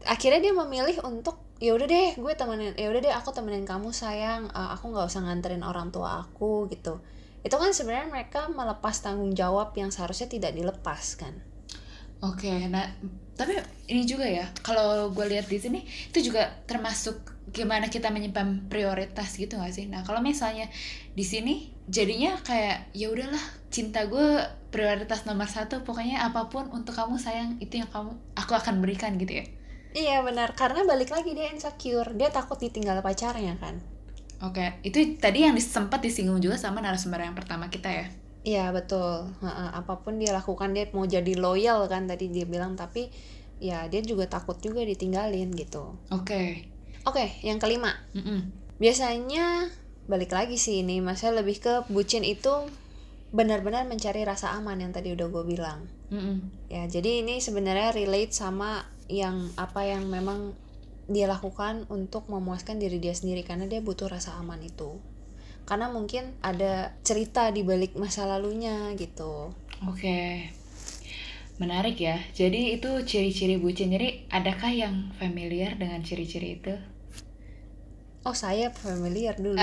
akhirnya 0.04 0.40
dia 0.40 0.54
memilih 0.54 0.96
untuk 1.02 1.40
ya 1.58 1.74
udah 1.74 1.86
deh 1.86 2.14
gue 2.14 2.32
temenin 2.36 2.70
ya 2.76 2.86
udah 2.86 3.02
deh 3.02 3.10
aku 3.10 3.34
temenin 3.34 3.66
kamu 3.66 3.90
sayang 3.90 4.46
Eh, 4.46 4.68
aku 4.70 4.94
nggak 4.94 5.10
usah 5.10 5.26
nganterin 5.26 5.66
orang 5.66 5.90
tua 5.90 6.22
aku 6.22 6.70
gitu 6.70 7.02
itu 7.48 7.56
kan 7.56 7.72
sebenarnya 7.72 8.12
mereka 8.12 8.52
melepas 8.52 9.00
tanggung 9.00 9.32
jawab 9.32 9.72
yang 9.72 9.88
seharusnya 9.88 10.28
tidak 10.28 10.52
dilepas 10.52 11.16
kan 11.16 11.32
Oke, 12.18 12.50
nah 12.66 12.82
tapi 13.38 13.54
ini 13.86 14.02
juga 14.02 14.26
ya, 14.26 14.50
kalau 14.66 15.14
gue 15.14 15.22
lihat 15.30 15.46
di 15.46 15.54
sini 15.62 15.86
itu 15.86 16.18
juga 16.18 16.50
termasuk 16.66 17.14
gimana 17.54 17.86
kita 17.86 18.10
menyimpan 18.10 18.66
prioritas 18.66 19.38
gitu 19.38 19.54
gak 19.54 19.70
sih? 19.70 19.86
Nah 19.86 20.02
kalau 20.02 20.18
misalnya 20.18 20.66
di 21.14 21.22
sini 21.22 21.70
jadinya 21.86 22.34
kayak 22.42 22.90
ya 22.90 23.14
udahlah 23.14 23.38
cinta 23.70 24.10
gue 24.10 24.42
prioritas 24.74 25.30
nomor 25.30 25.46
satu, 25.46 25.86
pokoknya 25.86 26.26
apa 26.26 26.50
pun 26.50 26.66
untuk 26.74 26.98
kamu 26.98 27.22
sayang 27.22 27.54
itu 27.62 27.78
yang 27.78 27.86
kamu 27.86 28.18
aku 28.34 28.52
akan 28.58 28.82
berikan 28.82 29.14
gitu 29.14 29.38
ya. 29.38 29.46
iya 29.96 30.20
benar 30.20 30.52
karena 30.52 30.84
balik 30.84 31.08
lagi 31.08 31.32
dia 31.32 31.48
insecure 31.48 32.12
dia 32.12 32.28
takut 32.28 32.60
ditinggal 32.60 33.00
pacarnya 33.00 33.56
kan 33.56 33.80
Oke, 34.38 34.78
itu 34.86 35.18
tadi 35.18 35.42
yang 35.42 35.58
sempat 35.58 35.98
disinggung 35.98 36.38
juga 36.38 36.54
sama 36.54 36.78
narasumber 36.78 37.26
yang 37.26 37.34
pertama 37.34 37.66
kita 37.70 37.90
ya. 37.90 38.06
iya 38.46 38.70
betul 38.72 39.28
apa 39.74 40.00
pun 40.00 40.16
dia 40.16 40.32
lakukan 40.32 40.72
dia 40.72 40.88
mau 40.94 41.04
jadi 41.04 41.36
loyal 41.36 41.84
kan 41.90 42.06
tadi 42.08 42.30
dia 42.32 42.46
bilang 42.48 42.78
tapi 42.78 43.10
ya 43.58 43.90
dia 43.90 44.00
juga 44.00 44.24
takut 44.30 44.56
juga 44.62 44.80
ditinggalin 44.86 45.52
gitu 45.52 45.98
Oke, 46.14 46.64
oke 47.04 47.24
yang 47.44 47.58
kelima 47.58 47.92
Mm-mm. 48.14 48.48
biasanya 48.78 49.68
balik 50.08 50.32
lagi 50.32 50.56
sih 50.56 50.80
ini 50.80 51.02
maksudnya 51.02 51.42
lebih 51.44 51.60
ke 51.60 51.74
bucin 51.92 52.24
itu 52.24 52.70
benar-benar 53.28 53.84
mencari 53.84 54.24
rasa 54.24 54.56
aman 54.56 54.80
yang 54.80 54.92
tadi 54.94 55.12
udah 55.12 55.28
gue 55.28 55.44
bilang 55.44 55.84
Mm-mm. 56.08 56.48
ya 56.72 56.88
jadi 56.88 57.20
ini 57.26 57.42
sebenarnya 57.42 57.92
relate 57.92 58.32
sama 58.32 58.86
yang 59.10 59.52
apa 59.60 59.84
yang 59.84 60.08
memang 60.08 60.56
dia 61.08 61.26
lakukan 61.26 61.88
untuk 61.88 62.28
memuaskan 62.28 62.76
diri 62.78 63.00
dia 63.00 63.16
sendiri 63.16 63.42
karena 63.42 63.64
dia 63.64 63.80
butuh 63.80 64.06
rasa 64.06 64.36
aman 64.36 64.60
itu 64.62 65.00
karena 65.64 65.88
mungkin 65.92 66.32
ada 66.40 66.96
cerita 67.02 67.48
di 67.52 67.60
balik 67.64 67.96
masa 67.96 68.24
lalunya 68.24 68.92
gitu 68.96 69.52
Oke, 69.86 70.50
menarik 71.62 71.94
ya. 71.98 72.18
Jadi 72.34 72.74
itu 72.74 72.90
ciri-ciri 73.06 73.62
bucin. 73.62 73.94
Jadi 73.94 74.26
adakah 74.26 74.74
yang 74.74 75.14
familiar 75.14 75.78
dengan 75.78 76.02
ciri-ciri 76.02 76.58
itu? 76.58 76.74
oh 78.26 78.34
saya 78.34 78.68
familiar 78.74 79.38
dulu 79.38 79.56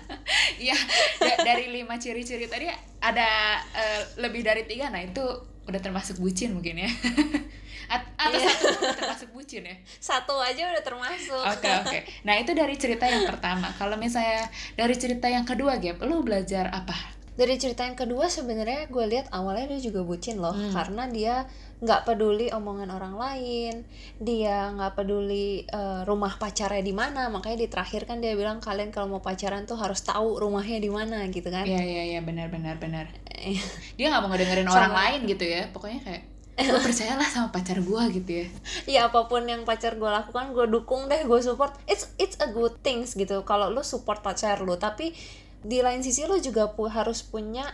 Iya, 0.62 0.74
da- 1.20 1.40
dari 1.44 1.70
lima 1.70 2.00
ciri-ciri 2.00 2.48
tadi 2.48 2.66
ada 2.98 3.28
eh, 3.76 4.02
lebih 4.18 4.40
dari 4.40 4.64
tiga. 4.64 4.88
Nah 4.88 5.02
itu 5.02 5.22
udah 5.64 5.80
termasuk 5.80 6.18
bucin 6.18 6.52
mungkin 6.52 6.82
ya. 6.82 6.90
At- 7.92 8.08
atau 8.16 8.38
Iya. 8.38 8.48
satu 8.48 8.66
udah 8.78 8.96
termasuk 8.96 9.28
bucin 9.30 9.62
ya. 9.62 9.76
satu 10.12 10.34
aja 10.38 10.62
udah 10.70 10.82
termasuk 10.82 11.42
Oke 11.44 11.68
oke. 11.68 11.98
Nah 12.24 12.34
itu 12.36 12.50
dari 12.52 12.74
cerita 12.74 13.04
yang 13.04 13.26
pertama. 13.26 13.68
Kalau 13.76 13.94
misalnya 13.94 14.48
dari 14.74 14.94
cerita 14.94 15.26
yang 15.26 15.44
kedua, 15.44 15.76
Gap, 15.76 16.00
lu 16.02 16.22
belajar 16.22 16.70
apa? 16.70 16.94
Dari 17.32 17.56
cerita 17.56 17.82
yang 17.82 17.96
kedua 17.96 18.28
sebenarnya 18.28 18.86
gue 18.86 19.04
lihat 19.08 19.32
awalnya 19.32 19.72
dia 19.72 19.80
juga 19.82 20.04
bucin 20.04 20.36
loh 20.36 20.52
Hmm. 20.52 20.68
karena 20.68 21.08
dia 21.08 21.34
nggak 21.80 22.04
peduli 22.04 22.46
omongan 22.48 22.88
orang 22.88 23.16
lain, 23.16 23.82
dia 24.16 24.70
nggak 24.70 24.94
peduli 24.94 25.64
eh, 25.64 26.00
rumah 26.04 26.36
pacarnya 26.36 26.78
di 26.78 26.92
mana, 26.92 27.26
makanya 27.26 27.58
di 27.58 27.68
terakhir 27.68 28.04
kan 28.04 28.20
dia 28.20 28.36
bilang 28.36 28.60
kalian 28.60 28.92
kalau 28.92 29.10
mau 29.10 29.18
pacaran 29.18 29.64
tuh 29.64 29.74
harus 29.74 29.98
tahu 30.00 30.38
rumahnya 30.38 30.78
di 30.78 30.92
mana 30.92 31.24
gitu 31.26 31.48
kan? 31.48 31.64
Iya 31.64 31.82
iya 31.82 32.02
iya 32.06 32.20
benar 32.20 32.52
benar 32.52 32.76
benar. 32.78 33.10
Eh, 33.26 33.58
Dia 33.96 34.12
nggak 34.12 34.22
mau 34.22 34.30
ngedengerin 34.30 34.68
Sama. 34.68 34.78
orang 34.78 34.94
lain 34.94 35.20
gitu 35.26 35.42
ya. 35.42 35.66
Pokoknya 35.74 36.00
kayak 36.04 36.22
gue 36.52 36.80
percayalah 36.86 37.26
sama 37.26 37.48
pacar 37.48 37.80
gue 37.80 38.02
gitu 38.14 38.30
ya. 38.30 38.46
ya 38.86 39.00
apa 39.08 39.24
pun 39.24 39.42
yang 39.42 39.64
pacar 39.64 39.96
gue 39.96 40.06
lakukan 40.06 40.52
gue 40.52 40.68
dukung 40.68 41.10
deh 41.10 41.24
gue 41.24 41.40
support. 41.40 41.74
It's 41.88 42.12
it's 42.14 42.36
a 42.38 42.52
good 42.52 42.78
things 42.84 43.16
gitu 43.16 43.42
kalau 43.42 43.72
lu 43.72 43.82
support 43.82 44.20
pacar 44.20 44.62
lu 44.62 44.76
tapi 44.76 45.16
di 45.62 45.78
lain 45.80 46.02
sisi 46.02 46.26
lo 46.26 46.38
juga 46.38 46.70
pu 46.74 46.90
harus 46.90 47.22
punya 47.22 47.66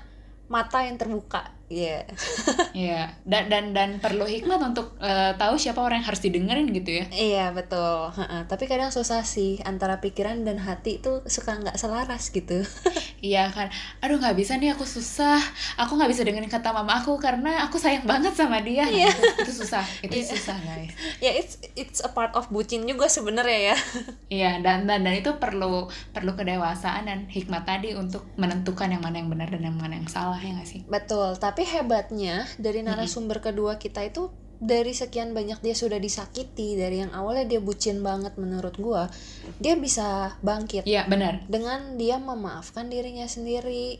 mata 0.48 0.85
yang 0.85 0.96
terbuka 0.96 1.58
Iya. 1.68 2.04
Yeah. 2.04 2.04
Iya. 2.78 3.02
Dan 3.26 3.50
dan 3.50 3.64
dan 3.74 3.90
perlu 3.98 4.22
hikmat 4.22 4.61
untuk 4.62 4.94
uh, 5.02 5.35
tahu 5.35 5.59
siapa 5.59 5.83
orang 5.83 6.00
yang 6.00 6.09
harus 6.09 6.22
didengerin 6.22 6.70
gitu 6.70 7.02
ya. 7.02 7.07
Iya 7.11 7.44
betul. 7.50 8.12
Ha-ha. 8.14 8.46
Tapi 8.46 8.70
kadang 8.70 8.94
susah 8.94 9.26
sih 9.26 9.59
antara 9.66 9.98
pikiran 9.98 10.46
dan 10.46 10.62
hati 10.62 11.02
itu 11.02 11.26
suka 11.26 11.59
nggak 11.59 11.74
selaras 11.74 12.31
gitu. 12.31 12.62
iya 13.24 13.50
kan. 13.50 13.72
Aduh 13.98 14.22
nggak 14.22 14.37
bisa 14.38 14.57
nih 14.57 14.78
aku 14.78 14.87
susah. 14.87 15.42
Aku 15.81 15.98
nggak 15.98 16.11
bisa 16.12 16.22
dengerin 16.22 16.50
kata 16.50 16.70
mama 16.70 17.02
aku 17.02 17.18
karena 17.18 17.66
aku 17.66 17.83
sayang 17.83 18.07
banget 18.07 18.33
sama 18.37 18.62
dia. 18.62 18.87
Iya. 18.87 19.11
Itu, 19.11 19.48
itu 19.48 19.52
susah. 19.64 19.85
Itu 20.00 20.14
yeah. 20.14 20.28
susah 20.31 20.57
guys. 20.62 20.92
Ya 21.18 21.24
yeah, 21.31 21.35
it's 21.35 21.54
it's 21.74 22.00
a 22.04 22.11
part 22.14 22.31
of 22.38 22.46
bucin 22.54 22.87
juga 22.87 23.11
sebenarnya 23.11 23.74
ya. 23.74 23.76
iya 24.38 24.50
dan, 24.62 24.87
dan 24.87 25.02
dan 25.02 25.14
itu 25.18 25.35
perlu 25.42 25.90
perlu 26.14 26.33
kedewasaan 26.38 27.11
dan 27.11 27.26
hikmat 27.26 27.66
tadi 27.66 27.98
untuk 27.98 28.22
menentukan 28.38 28.87
yang 28.87 29.02
mana 29.02 29.18
yang 29.18 29.31
benar 29.33 29.50
dan 29.50 29.66
yang 29.66 29.74
mana 29.74 29.98
yang 29.98 30.07
salah 30.07 30.38
ya 30.38 30.54
nggak 30.54 30.68
sih. 30.68 30.81
Betul. 30.87 31.35
Tapi 31.35 31.58
tapi 31.59 31.75
hebatnya 31.75 32.47
dari 32.55 32.87
narasumber 32.87 33.42
kedua 33.42 33.83
kita 33.83 34.07
itu 34.07 34.31
dari 34.62 34.94
sekian 34.94 35.35
banyak 35.35 35.59
dia 35.59 35.75
sudah 35.75 35.99
disakiti 35.99 36.79
dari 36.79 37.03
yang 37.03 37.11
awalnya 37.11 37.51
dia 37.51 37.59
bucin 37.59 37.99
banget 37.99 38.38
menurut 38.38 38.79
gua 38.79 39.11
dia 39.59 39.75
bisa 39.75 40.38
bangkit. 40.38 40.87
Iya 40.87 41.11
benar. 41.11 41.42
Dengan 41.51 41.99
dia 41.99 42.23
memaafkan 42.23 42.87
dirinya 42.87 43.27
sendiri 43.27 43.99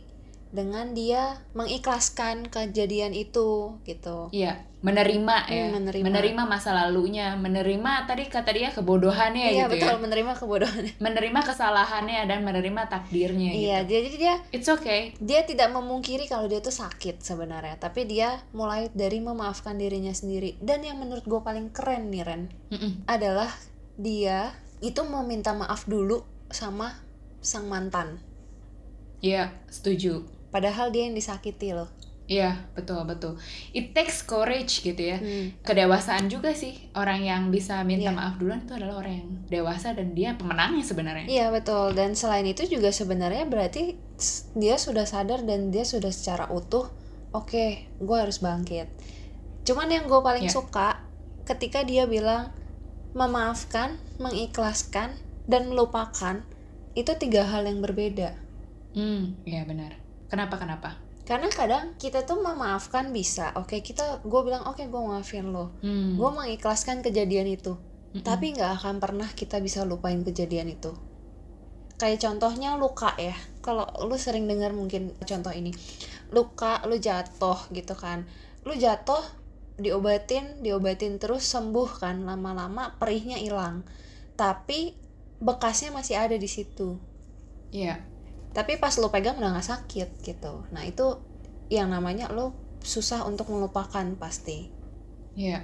dengan 0.55 0.94
dia 0.94 1.42
mengikhlaskan 1.59 2.47
kejadian 2.47 3.11
itu 3.11 3.75
gitu. 3.83 4.31
Iya, 4.31 4.62
menerima 4.79 5.37
ya. 5.51 5.64
Hmm, 5.67 5.83
menerima. 5.83 6.05
menerima 6.07 6.43
masa 6.47 6.71
lalunya, 6.71 7.35
menerima 7.35 8.07
tadi 8.07 8.31
kata 8.31 8.51
dia 8.55 8.71
kebodohannya 8.71 9.51
iya, 9.51 9.67
gitu 9.67 9.75
betul, 9.75 9.99
ya. 9.99 9.99
menerima 9.99 10.33
kebodohannya. 10.38 10.95
Menerima 11.07 11.41
kesalahannya 11.43 12.21
dan 12.31 12.47
menerima 12.47 12.83
takdirnya 12.87 13.51
Iya, 13.59 13.83
gitu. 13.83 13.91
jadi 13.91 14.09
dia 14.14 14.35
It's 14.55 14.71
okay. 14.71 15.19
Dia 15.19 15.43
tidak 15.43 15.75
memungkiri 15.75 16.31
kalau 16.31 16.47
dia 16.47 16.62
tuh 16.62 16.71
sakit 16.71 17.19
sebenarnya, 17.19 17.75
tapi 17.83 18.07
dia 18.07 18.38
mulai 18.55 18.87
dari 18.95 19.19
memaafkan 19.19 19.75
dirinya 19.75 20.14
sendiri. 20.14 20.55
Dan 20.62 20.87
yang 20.87 21.03
menurut 21.03 21.27
gue 21.27 21.41
paling 21.43 21.75
keren 21.75 22.14
nih 22.14 22.23
Ren, 22.23 22.43
mm 22.71 22.79
-mm. 22.79 22.93
adalah 23.11 23.51
dia 23.99 24.55
itu 24.79 25.03
mau 25.03 25.27
minta 25.27 25.51
maaf 25.59 25.91
dulu 25.91 26.23
sama 26.55 26.95
sang 27.43 27.67
mantan. 27.67 28.23
Iya, 29.19 29.51
setuju 29.67 30.38
padahal 30.49 30.88
dia 30.88 31.05
yang 31.09 31.17
disakiti 31.17 31.77
loh 31.77 31.88
Iya, 32.29 32.61
betul 32.77 33.09
betul. 33.09 33.41
It 33.73 33.97
takes 33.97 34.21
courage 34.21 34.85
gitu 34.85 35.01
ya. 35.01 35.17
Hmm. 35.17 35.57
Kedewasaan 35.64 36.29
juga 36.29 36.53
sih. 36.53 36.77
Orang 36.93 37.25
yang 37.25 37.49
bisa 37.49 37.81
minta 37.88 38.12
yeah. 38.12 38.14
maaf 38.14 38.37
duluan 38.37 38.69
itu 38.69 38.77
adalah 38.77 39.01
orang 39.01 39.25
yang 39.25 39.29
dewasa 39.49 39.97
dan 39.97 40.12
dia 40.12 40.37
pemenangnya 40.37 40.85
sebenarnya. 40.85 41.25
Iya, 41.25 41.49
betul. 41.49 41.97
Dan 41.97 42.12
selain 42.12 42.45
itu 42.45 42.69
juga 42.69 42.93
sebenarnya 42.93 43.49
berarti 43.49 43.97
dia 44.53 44.77
sudah 44.77 45.09
sadar 45.09 45.49
dan 45.49 45.73
dia 45.73 45.88
sudah 45.88 46.12
secara 46.12 46.53
utuh, 46.53 46.93
oke, 47.33 47.49
okay, 47.49 47.88
gue 47.97 48.17
harus 48.21 48.45
bangkit. 48.45 48.93
Cuman 49.64 49.88
yang 49.88 50.05
gue 50.05 50.21
paling 50.21 50.45
yeah. 50.45 50.53
suka 50.53 51.01
ketika 51.49 51.81
dia 51.81 52.05
bilang 52.05 52.53
memaafkan, 53.17 53.97
mengikhlaskan, 54.21 55.17
dan 55.49 55.73
melupakan 55.73 56.45
itu 56.93 57.09
tiga 57.17 57.49
hal 57.49 57.64
yang 57.64 57.81
berbeda. 57.81 58.37
Hmm, 58.93 59.37
iya 59.49 59.64
benar 59.64 59.97
Kenapa 60.29 60.61
kenapa? 60.61 61.08
Karena 61.29 61.53
kadang 61.53 61.93
kita 62.01 62.25
tuh 62.25 62.41
memaafkan 62.41 63.12
bisa, 63.12 63.53
oke 63.53 63.69
okay, 63.69 63.81
kita, 63.85 64.25
gue 64.25 64.41
bilang 64.49 64.64
oke 64.64 64.81
okay, 64.81 64.88
gue 64.88 64.97
maafin 64.97 65.53
lo, 65.53 65.77
hmm. 65.85 66.17
gue 66.17 66.31
mengikhlaskan 66.33 67.05
kejadian 67.05 67.53
itu, 67.53 67.77
mm 67.77 68.17
-mm. 68.17 68.25
tapi 68.25 68.57
nggak 68.57 68.81
akan 68.81 68.97
pernah 68.97 69.29
kita 69.37 69.61
bisa 69.61 69.85
lupain 69.85 70.25
kejadian 70.25 70.73
itu. 70.73 70.97
Kayak 72.01 72.25
contohnya 72.25 72.81
luka 72.81 73.12
ya, 73.21 73.37
kalau 73.61 73.85
lu 74.09 74.17
sering 74.17 74.49
dengar 74.49 74.73
mungkin 74.73 75.12
contoh 75.21 75.53
ini, 75.53 75.77
luka, 76.33 76.81
lu 76.88 76.97
jatuh 76.97 77.61
gitu 77.77 77.93
kan, 77.93 78.25
lu 78.64 78.73
jatuh 78.73 79.21
diobatin, 79.77 80.64
diobatin 80.64 81.21
terus 81.21 81.45
sembuh 81.45 82.01
kan, 82.01 82.25
lama-lama 82.25 82.97
perihnya 82.97 83.37
hilang, 83.37 83.85
tapi 84.33 84.97
bekasnya 85.45 85.93
masih 85.93 86.17
ada 86.17 86.41
di 86.41 86.49
situ. 86.49 86.97
Iya. 87.69 88.01
Yeah 88.01 88.17
tapi 88.59 88.75
pas 88.83 88.90
lo 88.99 89.14
pegang 89.14 89.38
udah 89.38 89.55
gak 89.55 89.71
sakit 89.71 90.18
gitu 90.27 90.66
nah 90.75 90.83
itu 90.83 91.23
yang 91.71 91.94
namanya 91.94 92.27
lo 92.35 92.59
susah 92.83 93.23
untuk 93.23 93.47
melupakan 93.55 94.03
pasti 94.18 94.79
Iya. 95.38 95.62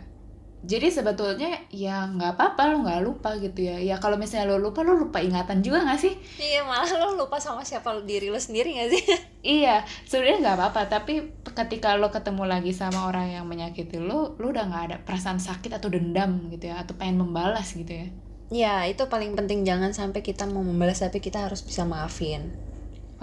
Jadi 0.64 0.88
sebetulnya 0.88 1.61
ya 1.68 2.09
nggak 2.09 2.40
apa-apa 2.40 2.72
lo 2.72 2.88
nggak 2.88 3.02
lupa 3.04 3.37
gitu 3.37 3.68
ya. 3.68 3.76
Ya 3.76 4.00
kalau 4.00 4.16
misalnya 4.16 4.54
lo 4.54 4.57
lupa 4.57 4.80
lo 4.80 4.96
lupa 4.96 5.20
ingatan 5.20 5.61
juga 5.61 5.85
nggak 5.85 6.00
sih? 6.00 6.14
Iya 6.40 6.64
malah 6.64 6.88
lo 6.88 7.20
lupa 7.20 7.37
sama 7.37 7.61
siapa 7.68 7.92
diri 8.00 8.33
lo 8.33 8.40
sendiri 8.40 8.72
nggak 8.72 8.88
sih? 8.88 9.02
iya 9.61 9.85
sebenarnya 10.09 10.40
nggak 10.40 10.57
apa-apa 10.57 10.83
tapi 10.88 11.37
ketika 11.52 12.00
lo 12.00 12.09
ketemu 12.09 12.48
lagi 12.48 12.72
sama 12.72 13.12
orang 13.12 13.37
yang 13.37 13.44
menyakiti 13.44 14.00
lo, 14.00 14.40
lo 14.40 14.46
udah 14.57 14.64
nggak 14.64 14.85
ada 14.88 14.96
perasaan 15.04 15.37
sakit 15.37 15.68
atau 15.76 15.92
dendam 15.92 16.48
gitu 16.48 16.72
ya 16.72 16.80
atau 16.80 16.96
pengen 16.96 17.20
membalas 17.20 17.76
gitu 17.76 17.92
ya. 17.92 18.09
Ya 18.48 18.74
itu 18.88 19.04
paling 19.12 19.37
penting 19.37 19.68
jangan 19.68 19.92
sampai 19.92 20.24
kita 20.24 20.48
mau 20.48 20.64
membalas 20.64 21.04
tapi 21.04 21.20
kita 21.20 21.44
harus 21.44 21.61
bisa 21.61 21.85
maafin. 21.85 22.57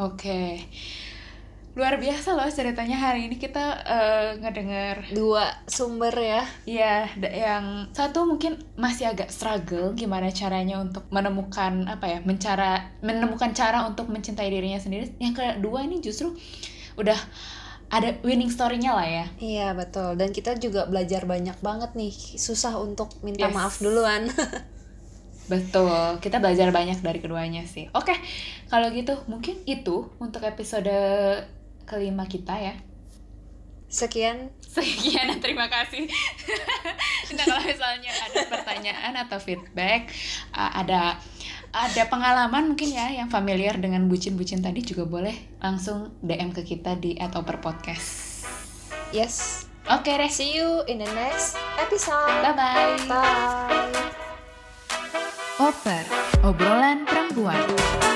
Oke. 0.01 0.65
Luar 1.71 1.95
biasa 2.01 2.35
loh 2.35 2.51
ceritanya 2.51 2.99
hari 2.99 3.31
ini 3.31 3.39
kita 3.39 3.79
uh, 3.87 4.29
ngedenger 4.43 5.15
dua 5.15 5.47
sumber 5.69 6.11
ya. 6.11 6.43
Iya, 6.67 7.07
yang 7.21 7.87
satu 7.95 8.27
mungkin 8.27 8.59
masih 8.75 9.07
agak 9.07 9.31
struggle 9.31 9.95
gimana 9.95 10.33
caranya 10.35 10.83
untuk 10.83 11.07
menemukan 11.13 11.87
apa 11.87 12.17
ya, 12.17 12.19
mencara 12.27 12.91
menemukan 12.99 13.55
cara 13.55 13.87
untuk 13.87 14.11
mencintai 14.11 14.51
dirinya 14.51 14.81
sendiri. 14.81 15.15
Yang 15.21 15.39
kedua 15.39 15.87
ini 15.87 16.03
justru 16.03 16.35
udah 16.99 17.15
ada 17.91 18.19
winning 18.23 18.51
story-nya 18.51 18.91
lah 18.91 19.07
ya. 19.07 19.25
Iya, 19.39 19.67
betul. 19.75 20.19
Dan 20.19 20.31
kita 20.31 20.55
juga 20.59 20.87
belajar 20.87 21.23
banyak 21.23 21.59
banget 21.59 21.91
nih. 21.95 22.11
Susah 22.35 22.79
untuk 22.79 23.15
minta 23.23 23.47
yes. 23.47 23.55
maaf 23.55 23.75
duluan. 23.79 24.27
Betul, 25.51 26.23
kita 26.23 26.39
belajar 26.39 26.71
banyak 26.71 27.03
dari 27.03 27.19
keduanya 27.19 27.67
sih. 27.67 27.91
Oke, 27.91 28.15
kalau 28.71 28.87
gitu 28.95 29.19
mungkin 29.27 29.59
itu 29.67 30.07
untuk 30.15 30.47
episode 30.47 30.87
kelima 31.83 32.23
kita 32.23 32.55
ya. 32.55 32.75
Sekian. 33.91 34.55
Sekian 34.63 35.27
dan 35.27 35.39
terima 35.43 35.67
kasih. 35.67 36.07
nah 37.35 37.43
kalau 37.43 37.67
misalnya 37.67 38.15
ada 38.15 38.47
pertanyaan 38.47 39.13
atau 39.27 39.43
feedback, 39.43 40.07
ada 40.55 41.19
ada 41.75 42.03
pengalaman 42.07 42.71
mungkin 42.71 42.95
ya 42.95 43.11
yang 43.11 43.27
familiar 43.27 43.75
dengan 43.75 44.07
bucin-bucin 44.07 44.63
tadi 44.63 44.79
juga 44.87 45.03
boleh 45.03 45.59
langsung 45.59 46.15
DM 46.23 46.55
ke 46.55 46.63
kita 46.63 46.95
di 46.95 47.19
atau 47.19 47.43
per 47.43 47.59
podcast. 47.59 48.47
Yes. 49.11 49.67
Oke 49.91 50.15
okay, 50.15 50.23
deh. 50.23 50.31
See 50.31 50.55
you 50.55 50.87
in 50.87 51.03
the 51.03 51.11
next 51.11 51.59
episode. 51.75 52.39
Bye-bye. 52.39 53.11
Bye. 53.11 54.30
Over, 55.61 56.01
obrolan 56.41 57.05
perempuan. 57.05 58.10